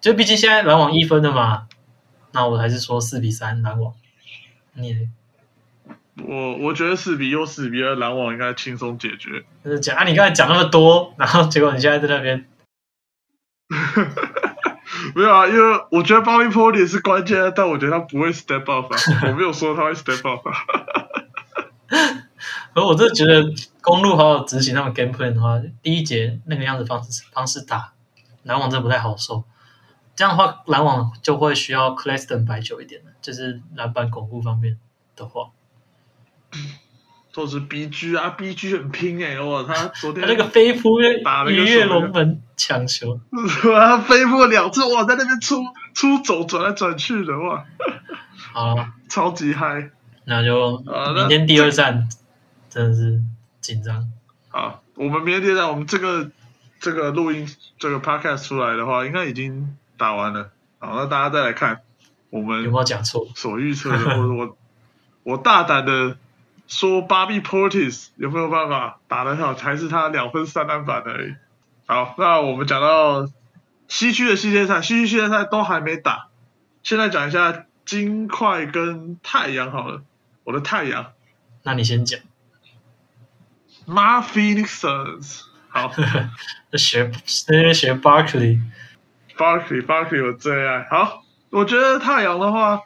[0.00, 1.66] 就毕竟现在篮网一分的嘛，
[2.32, 3.92] 那我还是说四比三篮网。
[4.74, 5.08] 你？
[6.24, 9.44] 我我觉得四比又四比二，篮网应该轻松解决。
[9.64, 12.46] 就是讲啊，你刚才讲那么多，然后结果你现在在那边。
[15.14, 18.98] 没有啊，因为我觉得 Bobby Portis 是关键，但我觉得他不会 step up 啊。
[19.28, 20.54] 我没有说他会 step up 啊。
[22.74, 23.42] 而我真的觉得
[23.80, 27.92] 公路好好执行他们 game plan 的话，第一节那个样子方式方式打
[28.44, 29.44] 篮网真的不太好受。
[30.14, 34.78] 这样的话，篮网就会需要 Claston 摆久一点的，就是篮板巩固方面
[35.16, 35.50] 的话。
[37.32, 43.18] 都是 BG 啊，BG 很拼哎，我，他昨天那个飞扑打了一跃龙门抢球，
[43.62, 45.62] 他飞过两次，哇，在那边出
[45.94, 47.64] 出走转来转去的哇，
[48.52, 48.76] 好，
[49.08, 49.90] 超级嗨，
[50.24, 52.08] 那就明天第二站
[52.68, 53.22] 真的是
[53.62, 54.12] 紧张。
[54.48, 56.30] 好，我们明天第二站，我们这个
[56.80, 60.50] 这个录音这个 podcast 出来的话，应该已经打完了。
[60.78, 61.80] 好，那大家再来看
[62.28, 64.58] 我们有没有讲错所预测的，或 者我
[65.22, 66.18] 我大胆的。
[66.70, 71.34] 说 Bobby Portis 有没有办法打得好，还是他两分三篮板而已。
[71.90, 73.26] 好，那我们讲到
[73.88, 76.28] 西区的系列赛，西区系列赛都还没打，
[76.82, 80.02] 现在讲一下金块跟太阳好了。
[80.44, 81.12] 我的太阳，
[81.62, 82.20] 那你先讲。
[83.86, 85.90] My Phoenix Suns，好，
[86.76, 87.10] 学
[87.48, 90.86] 那边学 Barkley，Barkley Barkley 我最爱。
[90.90, 92.82] 好，我觉得太阳的话，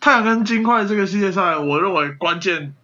[0.00, 2.74] 太阳跟金块这个系列赛，我认为关键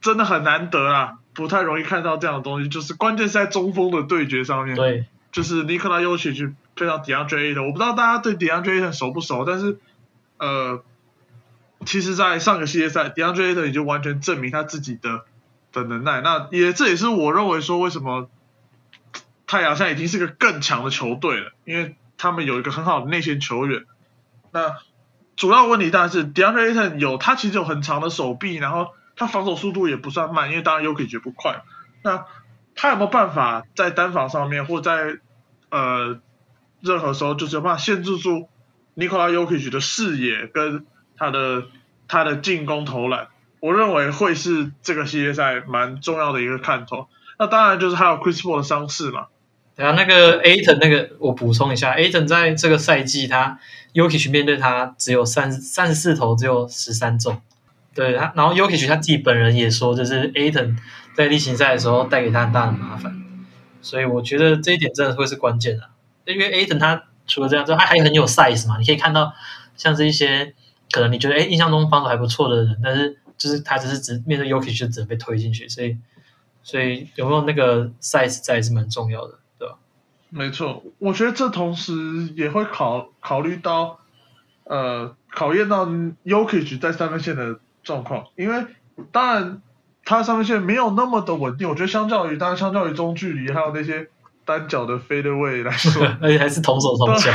[0.00, 4.76] 真的很难得啊，不太容易看到这样的东西，就是关键是在中锋的对决上面。
[4.76, 9.78] 对，就是尼克拉尤奇去配上 DeAndre Ayton，我不知道大家对 DeAndre Ayton 熟不熟，但是
[10.38, 10.82] 呃，
[11.84, 15.24] 其实，在上个系列赛，DeAndre Ayton 已经完全证明他自己的
[15.72, 16.20] 的能耐。
[16.20, 18.30] 那也这也是我认为说为什么
[19.46, 23.84] 太阳现在已经是个更强的球队了，因为他们有一个很好的内线球员。
[24.52, 24.76] 那
[25.36, 31.62] 主要问题当然是 DeAndre Ayton 有他其实有很长的手臂，然后他防守速度也不算慢，因为当然 Yuki 绝不快。
[32.02, 32.26] 那
[32.74, 35.18] 他有没有办法在单防上面，或在
[35.70, 36.20] 呃
[36.80, 38.48] 任何时候，就是有办法限制住
[38.96, 40.84] Nikola Jokic 的视野跟
[41.16, 41.64] 他的
[42.08, 43.28] 他的进攻投篮？
[43.60, 47.08] 我认为会是这个系列赛蛮重要的一个看头。
[47.38, 49.28] 那当然就是还有 Chris Paul 的伤势嘛。
[49.76, 53.58] 对啊，那个 Aton 那个我补充一下，Aton 在这个赛季他
[53.94, 57.40] Yuki 面对他只有三三十四投，只有十三中。
[57.94, 60.76] 对他，然后 Yuki 他自己本人也说，就是 Aton
[61.14, 63.14] 在例行赛的时候带给他很大的麻烦，
[63.80, 65.88] 所以我觉得这一点真的会是关键的。
[66.26, 69.32] 因为 Aton 他除了这样之外，他还很有 size 嘛，你可以看到
[69.76, 70.54] 像是一些
[70.90, 75.98] 可能你觉得哎印象中防守还不错的人，但是就是他只是只面对 Yuki 就只能被推进去，所以
[76.62, 79.38] 所以有没有那个 size 在是蛮重要的。
[79.58, 79.76] 对吧
[80.30, 81.92] 没错，我觉得这同时
[82.34, 84.00] 也会考考虑到，
[84.64, 85.86] 呃，考验到
[86.24, 88.66] Yokich 在三分线的状况，因为
[89.12, 89.62] 当然
[90.04, 94.08] 他三分线没有那么的稳定，我觉得相较于当然相较于中距离还有那些
[94.44, 97.30] 单脚的飞的位来说，而 且还是同手同脚，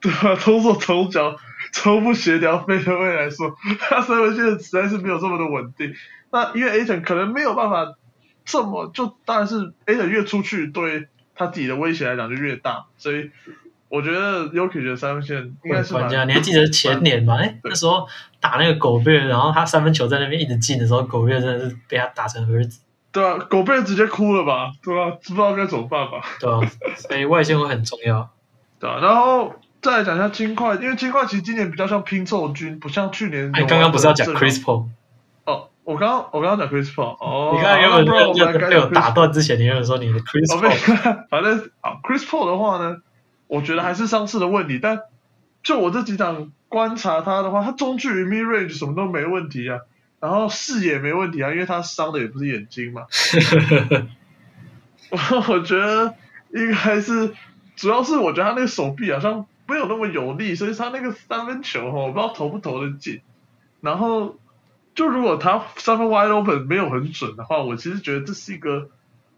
[0.00, 1.36] 对啊，同手同脚，
[1.72, 5.92] 超不协调飞的位来说，他三分线实在是没有这么的稳定。
[6.30, 7.94] 那因为 A 等可能没有办法
[8.44, 11.08] 这么，就当然是 A 等越出去对。
[11.34, 13.30] 他自己的威胁来讲就越大，所以
[13.92, 16.26] 我觉得 Yuki 的三分线应该是关键。
[16.26, 17.36] 你还记得前年吗？
[17.38, 18.08] 哎，那时候
[18.40, 22.80] 打那个狗贝尔，然后他三分球在那边一直进的时候，狗贝尔真的是被他打成儿子。
[23.12, 24.72] 对啊，狗贝尔直接哭了吧？
[24.82, 26.22] 对啊，不知道该怎么办吧？
[26.40, 26.60] 对啊，
[26.96, 28.30] 所以外线会很重要。
[28.80, 33.48] 对啊，然后再来讲一下金块，因为金块其实今年比较像拼凑军，不像去年。
[33.48, 34.86] 你刚刚不是要讲 Chris Paul？
[35.84, 42.98] 我刚刚我刚刚讲 Chris Paul，哦，你刚刚原本在被我打断之前，你原本说你的 Chris Paul，反正啊 Chris Paul 的话呢，
[43.52, 45.02] 我觉得还是伤势的问题，但
[45.62, 49.80] 就我这几场观察他的话，他中距离 mid range 什么都没问题啊，
[50.20, 53.06] 然后视野没问题啊，因为他伤的也不是眼睛嘛，
[55.10, 55.18] 我
[55.52, 56.14] 我觉得
[56.54, 57.34] 应该是
[57.76, 63.20] 主要是我觉得他那个手臂好像没有那么有力，所以他那个三分球哈，我不知道投不投得进，
[63.80, 64.36] 然后。
[64.94, 68.90] 就如果他三分 wide open 没有很准的话，我其实觉得这是一个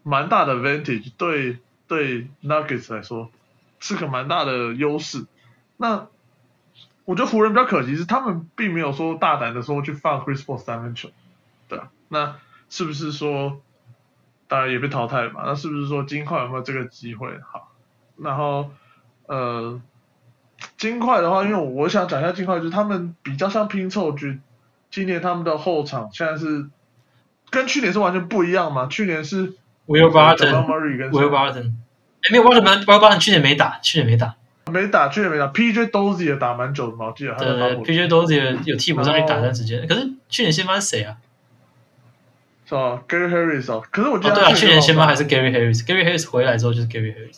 [0.03, 3.31] 蛮大的 advantage，对对 Nuggets 来说
[3.85, 5.27] 是个蛮大的优势。
[5.77, 6.07] 那
[7.03, 11.09] 我觉得湖人比较可惜是他们并没有说大胆的说去放 Chris Paul 三分球，
[11.67, 13.61] 对啊，那是不是说
[14.47, 15.43] 当然也被淘汰了嘛？
[15.45, 17.29] 那是不是说金块有没有这个机会？
[17.47, 17.71] 好，
[18.17, 18.71] 然后
[19.27, 19.79] 呃
[20.77, 24.39] 金块的话，因为我想讲一下金块，就是他们比较像拼凑局。
[24.89, 26.69] 今年他们的后场现在是
[27.51, 28.87] 跟去年是完全不一样嘛？
[28.87, 29.51] 去年是
[29.87, 31.84] Will Barton，Will Barton，哎，
[32.31, 34.35] 没有 Barton，Will Barton 去年没打，去年没打，
[34.71, 35.47] 没打，去年没打。
[35.47, 37.33] PJ Doze 也打蛮久的嘛，我记得。
[37.35, 41.17] 对对，PJ Dozier 有替补上去打段时间，可是去年先发是谁啊？
[42.67, 47.37] 是吧？Gary Harris 哦，可是我记得对啊，去年先发还是 Gary Harris，Gary Harris 回来之后就是 Gary Harris，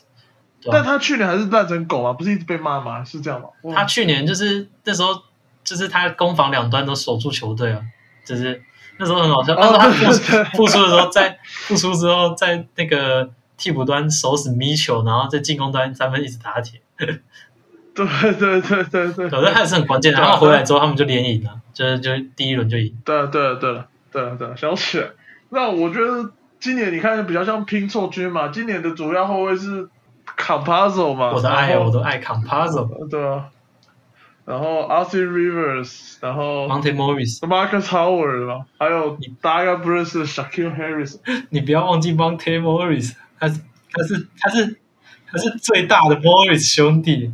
[0.71, 3.03] 但他去年还是烂成狗啊，不是一直被骂吗？
[3.03, 3.47] 是这样吗？
[3.75, 5.21] 他去年就是那时候。
[5.67, 7.81] 就是他攻防两端都守住球队啊，
[8.23, 8.63] 就是
[8.97, 9.53] 那时候很好笑。
[9.53, 16.79] 那时候他复复出的时候，在复出之后，在那个替补端守死米球，然后在进攻端三分一直打铁。
[16.97, 20.19] 对对对对对，反正还是很关键的。
[20.19, 22.95] 然后回来之后，他们就连赢了，就是就第一轮就赢。
[23.03, 25.07] 对啊对啊对了对了对啊，想起来。
[25.49, 29.89] 那我觉得今年你看比较像拼凑军嘛，今年的主要后卫是
[30.37, 31.31] Campazzo 嘛。
[31.33, 33.09] 我的爱，我都爱 Campazzo。
[33.09, 33.45] 对啊。
[34.45, 41.17] 然后 Austin Rivers，然后 Monte Morris，Marcus Howard 嘛，还有大家不认识 Shaquille Harris，
[41.49, 43.61] 你不要忘记 Monte Morris，他是
[43.91, 44.79] 他是他是
[45.27, 47.33] 他是最大的 Morris 兄弟，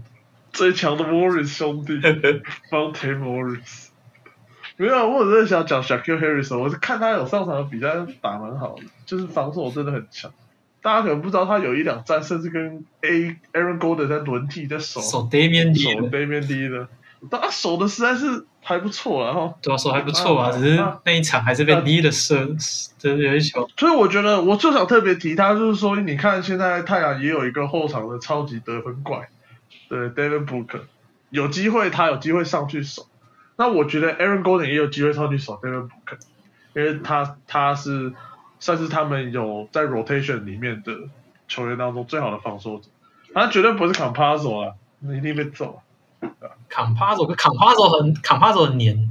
[0.51, 1.93] 最强的 Morris 兄弟
[2.71, 3.87] Monte Morris。
[4.75, 10.31] 没有，我只是想讲 Shaquille Harris，我是看他有上场的比赛打蛮好的，就是防守真的很强。
[10.81, 16.87] 大家可能不知道，他有一两战甚至跟 A Aaron Golden 在轮替在守守对面守对面第一的。
[17.29, 22.47] 他守的实在是还不错，然后对啊，守还不错啊，只是那一场还是被捏的射，
[22.97, 23.67] 真的有一球。
[23.77, 29.29] 所以我觉得，我就想特别提他，就是说，你看现在太阳也有一个后场的超级得分怪，
[29.89, 30.81] 对，David Booker。
[31.29, 33.07] 有机会他有机会上去守。
[33.55, 36.19] 那我觉得 Aaron Gordon 也有机会上去守 David Booker，
[36.75, 38.13] 因为他他是
[38.59, 40.93] 算是他们有在 rotation 里面的
[41.47, 42.89] 球员当中最好的防守者，
[43.33, 45.81] 他绝对不是 Compasso 啊，那一定被揍。
[46.69, 49.09] 坎帕佐跟坎帕佐很坎帕佐很黏，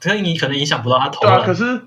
[0.00, 1.36] 可是你可能影响不到他投篮。
[1.36, 1.78] 对啊，可是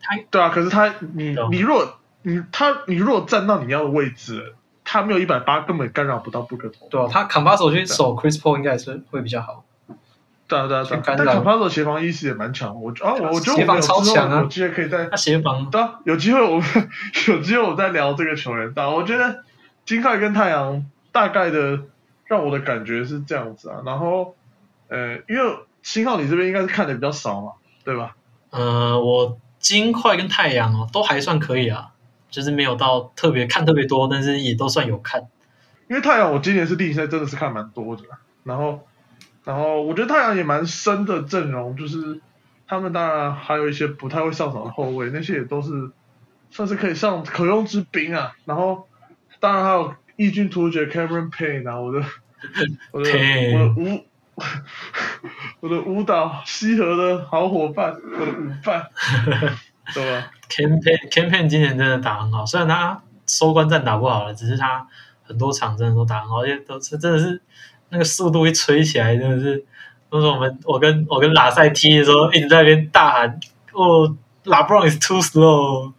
[0.00, 4.54] 他对啊，可是他你你若你他你若站到你要的位置，
[4.84, 6.88] 他没有一百八，根本干扰不到 Booker 投。
[6.88, 9.64] 对啊，他坎帕佐去守 Chris Paul 应该也是会比较好。
[10.48, 16.64] 对啊对啊对啊，去干扰但 Campazzo 协防意识也蛮强，我啊我我觉得协防我们有之后超强啊有机会可以在他协防对啊，有机会我们
[17.28, 18.72] 有机会我们再聊这个球员。
[18.74, 19.44] 但我觉得
[19.86, 21.78] 金块跟太阳大概的
[22.30, 23.82] 让我的感觉是这样子啊。
[23.84, 24.36] 然后
[24.86, 27.52] 呃，因为星浩你这边应该是看的比较少嘛，
[27.82, 28.14] 对吧？
[28.50, 31.90] 呃，我金块跟太阳哦都还算可以啊，
[32.30, 35.28] 就是没有到特别看特别多，但是也都算有看。
[35.88, 38.04] 因为太阳我今年是例行赛真的是看蛮多的，
[38.44, 38.86] 然后
[39.44, 42.20] 然后我觉得太阳也蛮深的阵容，就是
[42.68, 45.90] 他们当然还有一些不太会上场的后卫，那些也都是
[46.50, 48.36] 算是可以上可用之兵啊。
[48.44, 48.86] 然后
[49.40, 51.98] 当然还有异军突厥 Cameron Payne 啊，我的
[52.92, 53.10] 我的
[53.54, 54.04] 我的舞
[55.60, 58.86] 我的舞蹈西河的好伙伴，我的舞伴，
[59.94, 64.86] 对吧？Campaign Campaign 今年真的打很好，虽然他收官战打不好了，只是他
[65.22, 67.40] 很多场真的都打很好，而且都是真的是
[67.88, 69.64] 那个速度一吹起来，真的是
[70.10, 73.40] 那时候我们我跟我跟拉塞踢的时候一直在那边大喊
[73.72, 74.14] 哦
[74.44, 75.94] 拉布朗 is too slow，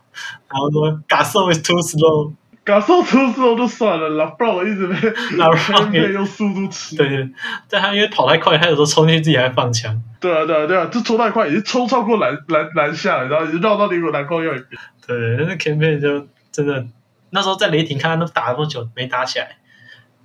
[0.48, 2.34] 然后说 Gasol is too slow，
[2.64, 4.94] 感受出之后就算了，拉布朗一直被
[5.38, 6.96] 拉布朗也被用速度吃。
[6.96, 7.30] 对对，
[7.70, 14.82] 但他因为跑太快，他有时候冲进去自己还放枪，对啊，对啊，对啊，就冲太快，已经冲超过篮篮篮下，然后已经绕到离我篮筐要一边。
[15.08, 16.86] 对，但是 Campaign 就真的
[17.32, 19.58] 那时候在雷霆看他都打了多久没打起来，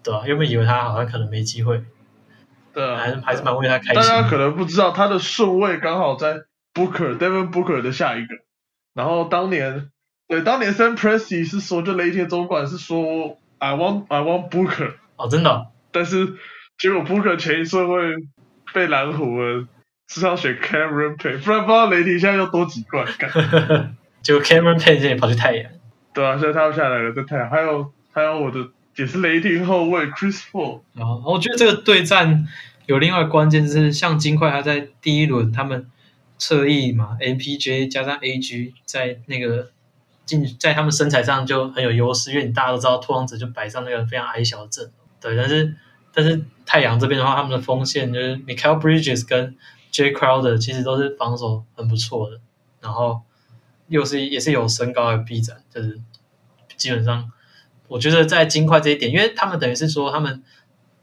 [0.03, 1.83] 对吧、原本以为他好像可能没机会，
[2.75, 4.03] 对啊，还是还是蛮为他开心大。
[4.03, 6.35] 家可能不知道，他的顺位刚好在
[6.75, 8.35] Booker Devin Booker 的下一个。
[8.93, 9.91] 然后当年，
[10.29, 16.35] 对，当年 Sam Presti 是说，就雷霆总管是说 I want I want Booker，哦，真的哦、但是
[16.79, 18.17] 结果 Booker 前一顺位
[18.75, 19.67] 被蓝湖了，
[20.09, 23.07] 是要选 Cameron Payne，不然不知道雷霆现在又多几冠。
[23.19, 23.31] 干
[24.23, 25.71] 结果 Cameron Payne 现在跑去太阳，
[26.13, 30.81] 对啊，现在他要下来了，在太阳，还有还有我的也是雷霆后卫 Chris Paul。
[30.95, 32.49] 然后我觉得这个对战
[32.87, 35.89] 有另外关键是，像金块他在第一轮他们
[36.37, 39.71] 侧翼嘛，MPJ 加上 AG 在那个
[40.27, 45.75] 进在他们身材上就很有优势，因为你大家都知道拓荒者就摆上那个非常矮小的阵，对，但是
[46.13, 49.57] 但是太阳这边的话，他们的锋线就是 Michael Bridges 跟
[49.91, 52.41] J Crowder 其实都是防守很不错的，
[52.81, 53.23] 然后
[53.87, 56.01] 又是也是有身高的臂展，就是
[56.77, 57.31] 基本上
[57.89, 60.43] 我觉得在金块这一点，因为他们等于是说他们，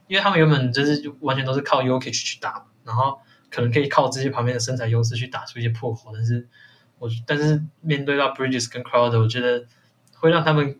[0.07, 3.19] 因为他们原本就是完全都是靠 Yokich 去打，然后
[3.49, 6.47] 可能可以靠这些旁边的身材优势去打出一些破口，但是
[6.99, 9.65] 我但是面对到 Bridges 跟 Crowder，我觉得
[10.15, 10.79] 会让他们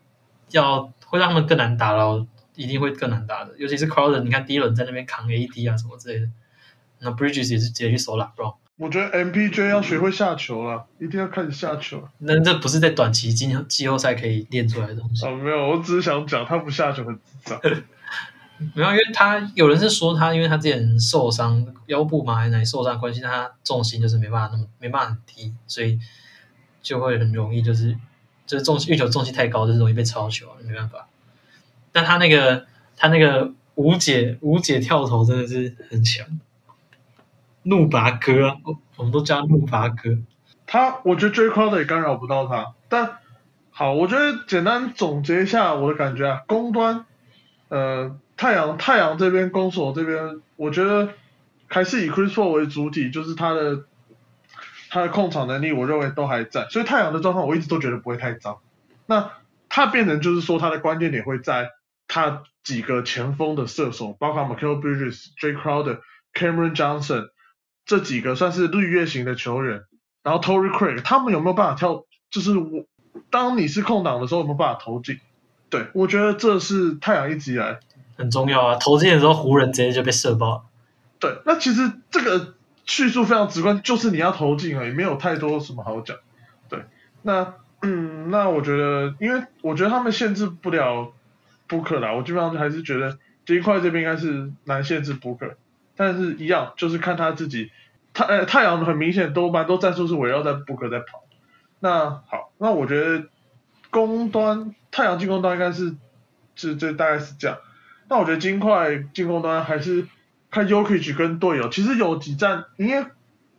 [0.50, 6.28] 要会让他们更难打了，一定会更难打的，尤其是 Crowder，你看第一轮在那边扛 AD 啊什么之类的，
[7.00, 8.54] 那 Bridges 也是直接去守 LeBron。
[8.76, 12.08] 我觉得 MPJ 要学会下球了，一定要开始下球。
[12.18, 15.24] 那这不是在短期季季后赛可以练出来的东西。
[15.24, 17.60] 啊，没有，我只是想讲他不下球很智障。
[18.58, 25.98] 没有，因为他有人是说他，因为他之前受伤腰部嘛还是哪里受伤关系，他重心就是没办法那么没办法很低，所以
[26.82, 27.96] 就会很容易就是
[28.46, 31.08] 就是重运球重心太高，就是容易被超球，没办法。
[31.92, 36.26] 但他那个他那个无解无解跳投真的是很强，
[37.64, 40.18] 怒拔哥，我我们都叫怒拔哥。
[40.66, 42.72] 他，我觉得 J Crowder 也干扰不到他。
[42.88, 43.18] 但
[43.70, 47.04] 好，我觉得简单总结一下我的感觉啊，攻端，
[47.68, 51.10] 呃，太阳太阳这边攻守这边，我觉得
[51.68, 53.84] 还是以 Chris Paul 为主体，就是他的
[54.90, 56.66] 他的控场能力，我认为都还在。
[56.68, 58.60] 所以太阳的状况我一直都觉得不会太糟。
[59.06, 59.32] 那
[59.68, 61.70] 他变成就是说他的关键点会在
[62.08, 66.00] 他几个前锋的射手，包括 Michael Bridges、J Crowder、
[66.32, 67.28] Cameron Johnson
[67.86, 69.82] 这几个算是绿叶型的球员。
[70.22, 72.04] 然后 Tory Craig 他们有没有办法跳？
[72.30, 72.86] 就是我
[73.30, 75.20] 当你是空档的时候，有没有办法投进？
[75.70, 77.80] 对我觉得这是太阳一直以来
[78.16, 78.76] 很重要啊！
[78.76, 80.62] 投进的时候，湖人直接就被射爆了。
[81.18, 81.38] 对。
[81.44, 82.54] 那其实这个
[82.84, 86.16] 叙述非常直观，就是你要投进而已，没有太多什么好讲。
[86.68, 86.84] 对，
[87.22, 91.12] 那嗯，那我觉得，因为我觉得他们限制不了
[91.68, 95.54] Booker 啦，我基本上还是觉得这一块这边应该是难限制 Booker，
[95.96, 97.70] 但是一样就是看他自己。
[98.12, 101.24] 太呃太阳很明显都蛮多战术是围绕在 Booker 在跑。
[101.80, 103.24] 那好，那我觉得
[103.90, 105.96] 攻端太阳进攻端应该是
[106.54, 107.58] 是这大概是这样。
[108.14, 110.06] 那我觉得金块进攻端还是
[110.48, 113.04] 看 Yokich 跟队友，其实有几战，因为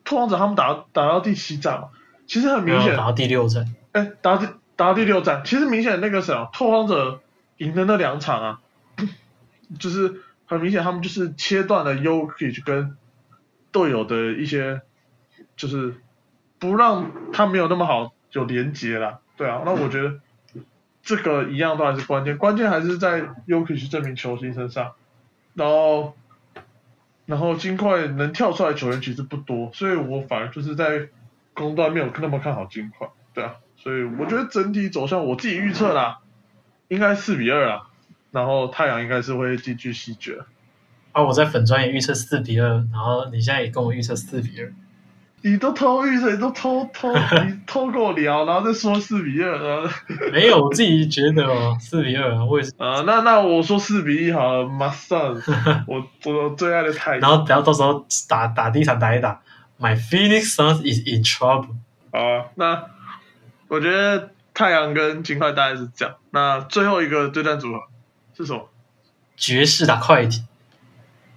[0.06, 1.89] 拓荒者他们打打到第七战嘛，
[2.26, 4.45] 其实很明显，打到第六战，哎，打到第
[4.78, 7.20] 打到第六战，其实明显那个什么拓荒者
[7.58, 8.62] 赢的那两场啊，
[9.78, 12.95] 就是很明显他们就是切断了 Yokich 跟
[13.74, 14.80] 队友的一些，
[15.58, 15.95] 就是
[16.60, 20.22] 不让他没有那么好有连接啦，对啊，那我觉得。
[21.06, 24.93] 这个一样都还是关键，关键还是在 Yuki 这名球星身上，
[25.53, 26.18] 然后，
[27.28, 31.08] 然后金块能跳出来球员其实不多，所以我反而就是在
[31.53, 36.22] 攻端没有那么看好金块，对啊，所以我觉得整体走向我自己预测啦，
[36.88, 37.84] 应该四比二啊，
[38.32, 40.39] 然后太阳应该是会继续席卷。
[41.12, 44.74] 啊，我在粉专也预测四比二，然后你现在也跟我预测四比二。
[45.48, 47.14] 你都偷预测，你都偷偷，
[47.46, 49.88] 你偷跟我聊，然后再说四比二，
[50.32, 52.74] 没有，我自己觉得哦，四比二啊，我也是。
[52.80, 55.39] 啊，那那我说四比一好了，马上，
[55.86, 57.20] 我我最爱的太阳。
[57.20, 59.39] 然后不要到时候打打第一场打一打
[59.80, 61.76] ，My Phoenix Suns is in trouble。
[62.10, 62.86] 啊，那
[63.68, 66.16] 我觉得太阳跟金块大概是这样。
[66.32, 67.84] 那最后一个对战组合
[68.36, 68.68] 是什么？
[69.38, 70.48] 爵士打快艇。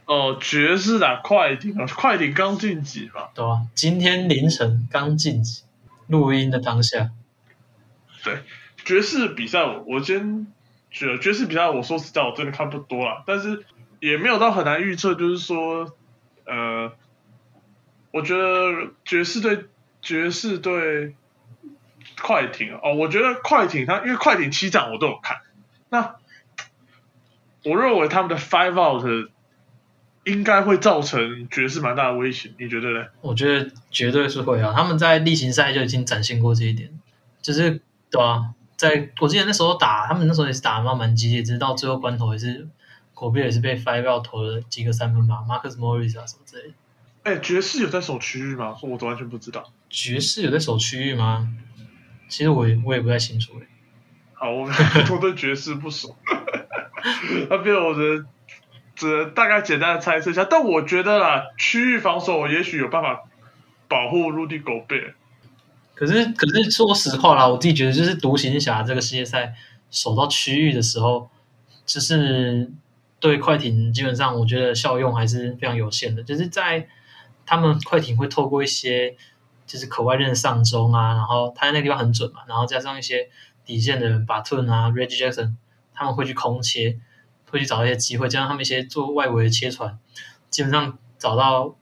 [0.08, 3.30] 哦，爵士打快艇啊，快艇刚晋级吧？
[3.34, 5.64] 对啊，今天凌晨刚晋级，
[6.06, 7.10] 录音的当下。
[8.24, 8.42] 对，
[8.86, 10.46] 爵士比赛我我先
[10.90, 13.66] 觉得爵士比赛，我说实在我真的看不多了，但是
[14.00, 15.94] 也没有到很难预测，就是说，
[16.46, 16.90] 呃，
[18.10, 19.66] 我觉得爵士队
[20.00, 21.16] 爵士队
[22.18, 25.36] 快艇哦，我觉得快艇他因为快艇七战我都有看，
[25.90, 26.16] 那
[27.62, 29.30] 我认为他们的 five out。
[30.28, 33.06] 应该会造成爵士蛮大的威胁，你觉得呢？
[33.22, 34.74] 我觉得绝对是会啊！
[34.76, 36.90] 他们在例行赛就已经展现过这一点，
[37.40, 42.68] 就是对啊，在我记得那时候打他们那时候也是打的蛮激烈，直到最后关头也是
[43.14, 46.74] 狗贝也是被 five out 投了几个三分吧，Marcus Morris 啊什么之类的。
[47.22, 48.76] 哎，爵士有在守区域吗？
[48.82, 49.72] 我完全不知道。
[49.88, 51.48] 爵士有在守区域吗？
[52.28, 53.66] 其实我我也不太清楚哎。
[54.34, 54.68] 好，我
[55.10, 56.14] 我对爵士不熟，
[57.48, 58.26] 那边我的。
[58.98, 63.22] 只大概简单的猜测一下，但我觉得啦，区域防守也许有办法
[63.86, 65.14] 保护陆地狗贝。
[65.94, 69.54] 可是，可是说实话啦，我自己觉得就是独行侠这个世界赛
[69.92, 71.30] 守到区域的时候，
[71.86, 72.72] 就是
[73.20, 76.24] 对快艇基本上我觉得效用还是非常有限的。
[76.24, 76.88] 就是在
[77.46, 79.14] 他们快艇会透过一些
[79.64, 83.28] 就是口外任上中啊，然后他在那个地方很准嘛，然后加上一些
[83.64, 85.54] 底线的人，把 Tun 啊，Reggie Jackson
[85.94, 86.98] 他们会去空切。
[87.50, 89.98] 会去找一些机会，加上他们一些做外围的切传，
[90.50, 91.76] 基本上找到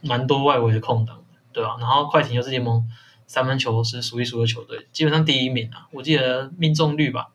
[0.00, 1.22] 蛮多外围的空档，
[1.52, 1.76] 对吧？
[1.78, 2.88] 然后快艇又是联盟
[3.26, 7.28] 三分球是数一数二球队，基本上第一名啊，我记得命中率吧，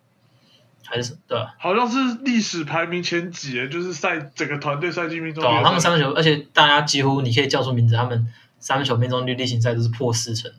[0.85, 8.27] 还是对，好像是历史排名前几，就是赛整个团队赛季命中率，他们三分球，而且大家几乎你可以叫出名字，他们
[8.59, 10.57] 三分球命中率例行赛都是破四成的，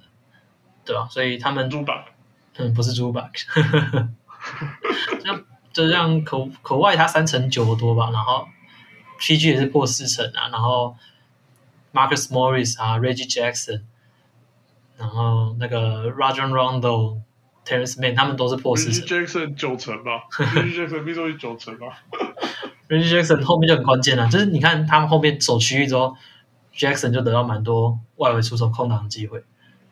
[0.85, 1.09] 对吧？
[1.11, 2.05] 所以他们猪吧，
[2.57, 3.31] 嗯，不是猪吧，
[5.25, 5.45] 像。
[5.75, 8.49] 就像口口外他三成九多吧，然后
[9.21, 10.97] PG 也是破四成啊，然后
[11.93, 13.83] Marcus Morris 啊，Reggie Jackson，
[14.97, 17.19] 然后那个 Rajon Rondo、
[17.67, 19.07] Terrence Mann 他们都是破四成。
[19.07, 22.05] Reggie Jackson 九成吧， Reggie Jackson 命中率九成吧。
[22.89, 26.17] Reggie Jackson 后面就很关键了，就是你看他们后面守区域之后
[26.75, 29.43] ，Jackson 就得到蛮多外围出手空档的机会，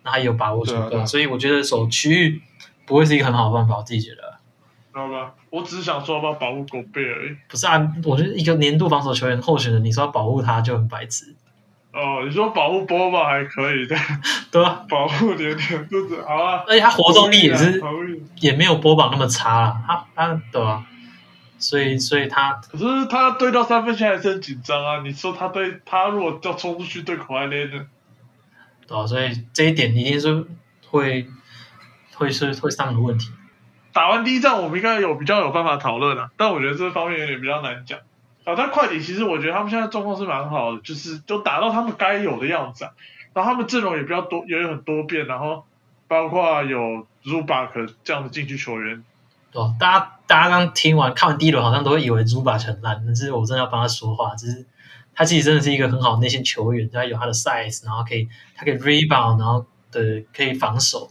[0.04, 2.42] 那他有把握住，所以我觉得守区域
[2.86, 4.38] 不会是一个很好的办法，我自己觉得。
[4.92, 5.34] 知道吧？
[5.52, 7.36] 我只是想说要保护狗贝而已。
[7.46, 11.36] 不是啊，我觉得一个年度防守球员候选人，你说要保护他就很白痴。
[11.92, 13.94] 哦，你说保护波吧还可以的，
[14.50, 16.64] 对啊，保护点点肚子好啊。
[16.66, 17.82] 而且他活动力也是，
[18.40, 19.82] 也没有波榜那么差啊。
[19.86, 20.86] 他他对啊，
[21.58, 25.02] 所以所以他可是他对到三分线还是很紧张啊。
[25.04, 27.86] 你说他对他如果要冲出去对口外勒呢？
[28.86, 30.46] 对啊，所以这一点一定是
[30.88, 31.26] 会
[32.14, 33.28] 会是会上的问题。
[33.92, 37.98] 打完第一战，我们应该有比较有办法讨论了，但我觉得这方面有点比较难讲。
[38.44, 42.88] 啊，但快艇其实我觉得他们现在状况是蛮好的，就是都打到他们该有的样子，
[43.32, 45.64] 然后他们阵容也比较多，也有很多变，然后
[46.08, 49.04] 包括有 Zubac 这样的禁区球员。
[49.52, 54.66] 哦，大家大家刚听完看完第一轮，好像都会以为 Zubac 很烂，但是我真的要帮他说话，就是
[55.14, 61.08] 他其实真的是一个很好的内线球员，他有他的 size，然后可以他可以 rebound，然后的可以防守，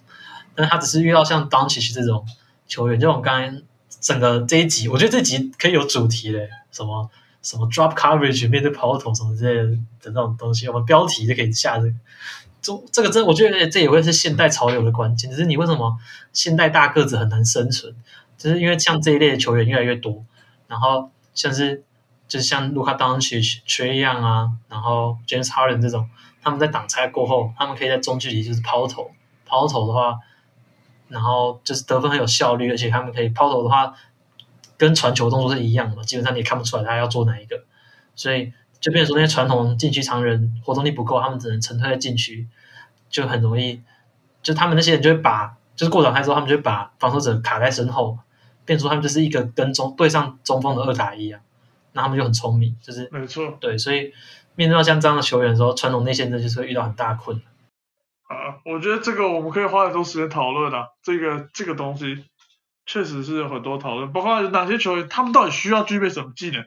[0.53, 2.25] 但他只是遇到像 d o n c h 这种。
[2.71, 3.61] 球员，就我刚刚
[3.99, 7.09] 整个这一集，我觉得这集可以有主题嘞，什么
[7.41, 11.93] 什么 drop coverage 面对跑投什么之类的的那种东西，我们标题就可以下这个。
[12.61, 15.29] 这这个真，我觉得这也会是现代潮流的关键。
[15.29, 15.97] 只是你为什么
[16.31, 17.93] 现代大个子很难生存，
[18.37, 20.23] 就是因为像这一类的球员越来越多，
[20.67, 21.83] 然后像是
[22.27, 26.07] 就像卢卡当奇、缺一样啊，然后 James Harden 这种，
[26.41, 29.09] 他们在挡拆过后，他们可以在中距离就是抛投，
[29.45, 30.19] 抛投的话，
[31.11, 33.93] 然后就是得分很有效率，而且他们可以抛投的话，
[34.77, 37.65] 跟传球动作是一样的，基本上你也看不出来他要做哪一个，
[38.15, 42.47] 所以就变成说那些传统禁区常人活动力不够，他们只能沉退在禁区，
[43.09, 43.81] 就很容易，
[44.41, 48.17] 就他们那些人就会把就是过场开之后，他们就会把防守者卡在身后，
[48.63, 51.41] 变成说他们就是一个跟中对上中锋的二打一啊，
[51.91, 54.13] 那他们就很聪明，就是没错对，所以
[54.55, 57.45] 面对到像这样的球员的时候，传统内线的就是会遇到很大的困难。
[58.31, 62.25] 啊，我觉得这个我们可以花很多时间讨论啊，这个这个东西
[62.85, 66.65] 确实是有很多讨论，包括哪些球员他们到底需要具备什么技能，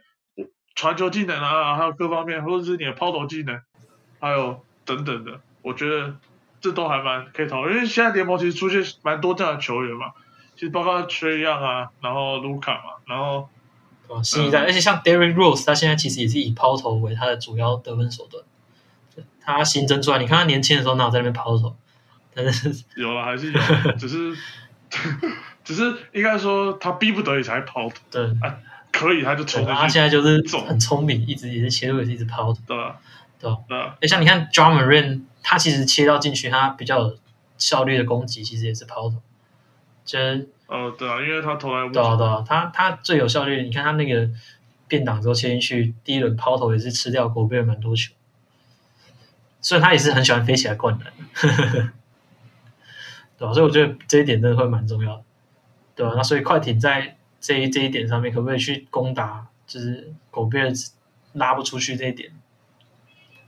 [0.74, 3.60] 传球技能啊，还有各方面，或者是你的抛投技能，
[4.20, 6.16] 还有等等的，我觉得
[6.60, 10.12] 这都还蛮可以讨论，因为现在联盟其实出现蛮多这样的球员嘛，
[10.54, 13.48] 其实包括缺一样啊，然后卢卡嘛，然后
[14.06, 14.22] 对吧？
[14.22, 18.44] 新一代，而且像 Derrick Rose，他现在其实也是以抛投为他的主要得分手段。
[19.44, 21.74] 他新增出来，你看他年轻的时候哪有在那边抛投？
[22.34, 23.60] 但是 有了还是有，
[23.98, 24.34] 只是
[25.64, 28.30] 只是应该说他逼不得已才抛的，对，
[28.92, 33.00] 可以他就冲对他进去，现在就是很聪明，一直也是切入也是一直抛投，对吧？
[33.38, 33.58] 对吧？
[33.68, 33.96] 对吧？
[34.00, 37.16] 哎，像你看 John Moran，他其实切到禁区，他比较有
[37.56, 39.16] 效率的攻击，其实也是抛投。
[40.04, 44.28] 就是呃，对啊，因为他投来无对啊对啊，他他最有效率，你看他那个
[44.86, 48.12] 变挡之后切进去，第一轮抛投也是吃掉国贝尔蛮多球。
[49.64, 51.10] 虽然他也是很喜欢飞起来灌篮，
[53.38, 55.22] 对吧、所以我觉得这一点真的会蛮重要的，
[55.96, 60.70] 对吧、那所以快艇在这一这一点上面，可不可以去攻打，就是狗贝尔
[61.32, 62.30] 拉不出去这一点？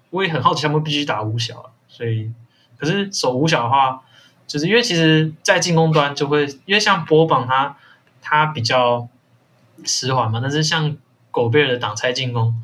[0.08, 2.32] 我也很好奇他们必须打五小啊，所以
[2.78, 4.02] 可是守五小的话，
[4.46, 7.76] 就是因为其实，在进攻端就会，因为像波榜他
[8.22, 9.06] 他比较
[9.84, 10.96] 迟缓嘛，但是像
[11.30, 12.54] 狗贝尔的挡拆进攻，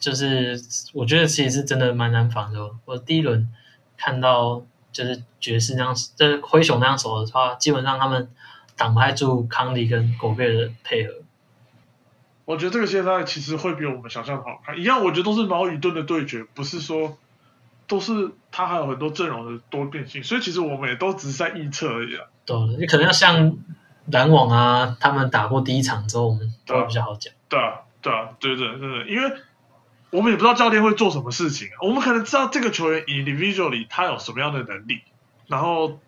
[0.00, 0.60] 就是
[0.92, 2.74] 我觉得其实是真的蛮难防的哦。
[2.84, 3.48] 我第一轮
[3.96, 8.28] 看到就是爵士那样，就是灰熊那样守的话，基本上他们
[8.76, 11.14] 挡不太住康利跟狗贝尔的配合。
[12.46, 14.76] 我觉得这个现在其实会比我们想象的好看。
[14.76, 17.16] 一样，我觉得都是矛与盾的对决，不是说
[17.86, 22.24] 都是他还有很多阵容的多变性，所以其实我们也都只是在预测而已啊。
[22.44, 23.56] 对，你可能要像
[24.06, 27.32] 篮网啊，他们打过第一场之后，我们都会比较好讲。
[27.48, 29.32] 对啊，对啊，对对对对，因为
[30.10, 35.00] 我们也不知道教练会做什么事情，啊我们可能知道这个球员 individually 他有什么样的能力，
[35.46, 35.98] 然后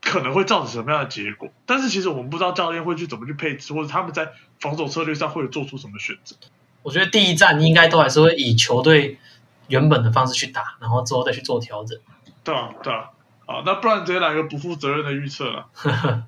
[0.00, 4.30] 可能会造成什么样的结果，但是其实我们不知道教练会去怎么去配置，或者他们在
[4.60, 6.36] 防守策略上会做出什么选择。
[6.82, 9.18] 我觉得第一站应该都还是会以球队
[9.66, 11.98] 原本的方式去打，然后之后再去做调整。
[12.44, 13.10] 对啊，对啊，
[13.44, 15.66] 好，那不然直接来个不负责任的预测了，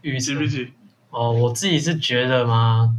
[0.00, 0.72] 预测几比几？
[1.10, 2.94] 哦，我自己是觉得嘛，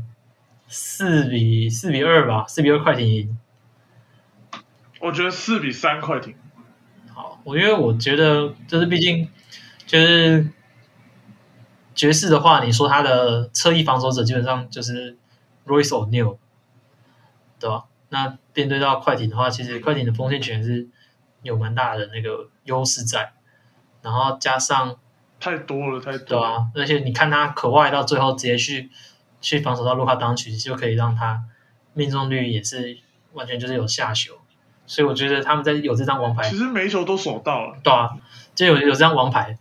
[0.68, 3.38] 四比四比二吧，四比二快艇赢。
[5.00, 6.36] 我觉得四比三快艇。
[7.14, 9.30] 好，我因为我觉得就是毕竟
[9.86, 10.50] 就是
[11.94, 15.18] 爵士的话，你说他的侧翼防守者基本上就是
[15.66, 16.38] Royce O'Neal，
[17.60, 17.86] 对吧？
[18.10, 20.88] 那面对到快艇的话，其实快艇的锋线权是
[21.42, 23.34] 有蛮大的那个优势在，
[24.02, 24.98] 然后加上
[25.40, 26.48] 太多了，太对多了。
[26.48, 28.90] 啊，而且你看他可外到最后直接去
[29.46, 31.44] 去防守到卢卡当曲，就可以让他
[31.94, 32.98] 命中率也是
[33.34, 34.34] 完全就是有下修，
[34.88, 37.78] 所以我觉得他们在有这张王牌其实每一球都守到了。
[37.84, 38.10] 对啊，
[38.56, 39.56] 就有有这张王牌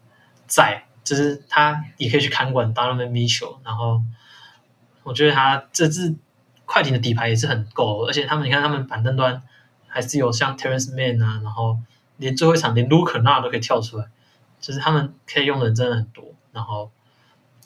[0.47, 4.01] 在，就是他也可以去看管 Donovan Mitchell，然后
[5.03, 6.15] 我觉得他这支
[6.65, 9.43] 快艇的底牌也是很够，而且他们你看他们板凳端
[9.87, 11.79] 还是有像 Terrence Mann 啊，然后
[12.17, 14.07] 连最后一场连 Luke 都可以跳出来，
[14.63, 16.91] 就是他们可以用的人真的很多，然后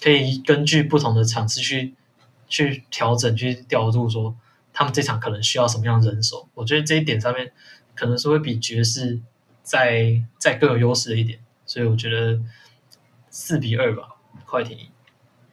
[0.02, 1.94] 可以根据不同的场次去
[2.48, 4.36] 去调整去调度说
[4.72, 7.52] 他们这场可能需要什么样的人手，我觉得这一点上面
[7.94, 9.20] 可能是会比爵士
[9.62, 12.40] 再再更有优势的一点，所以我觉得
[13.30, 14.88] 四比二吧，快艇赢，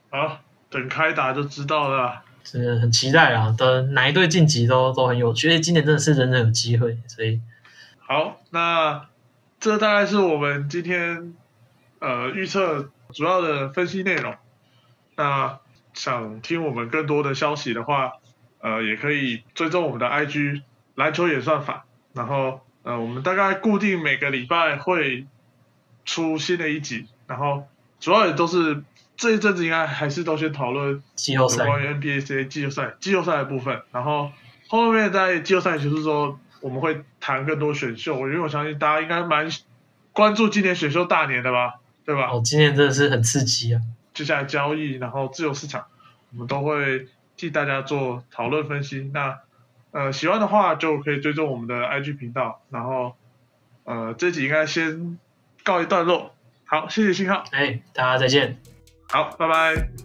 [0.09, 0.39] 好，
[0.69, 2.23] 等开打就知道了。
[2.43, 3.55] 真的很期待啊！
[3.57, 7.41] 等哪一队晋级都都很有趣，而且今年真的是人人有机会，所以
[7.97, 9.07] 好，那
[9.59, 11.33] 这大概是我们今天
[11.97, 14.35] 呃预测主要的分析内容。
[15.15, 15.59] 那
[15.95, 18.11] 想听我们更多的消息的话，
[18.59, 20.61] 呃，也可以追踪我们的 IG
[20.93, 21.85] 篮球演算法。
[22.13, 25.25] 然后呃，我们大概固定每个礼拜会
[26.05, 27.67] 出新的一集，然后
[27.99, 28.83] 主要也都是
[29.17, 34.31] 这一阵子应该还是都先讨论季后赛关于 NBA 这些季后赛季后赛的部分，然后
[34.67, 39.49] 后面在季后赛结束之后，我们会谈更多选秀，因为我相信大家应该蛮
[40.11, 41.75] 关注今年选秀大年的吧，
[42.05, 42.29] 对吧？
[42.31, 43.81] 哦，今年真的是很刺激啊！
[44.15, 45.85] 接下来交易，然后自由市场，
[46.31, 47.07] 我们都会
[47.37, 49.11] 替大家做讨论分析。
[49.13, 49.37] 那
[49.91, 53.15] 呃喜欢的话就可以追踪我们的 IG 频道，然后
[53.83, 55.19] 呃这集应该先
[55.63, 56.33] 告一段落。
[56.65, 58.57] 好，谢谢信号，哎，大家再见。
[59.09, 60.04] 好，拜拜。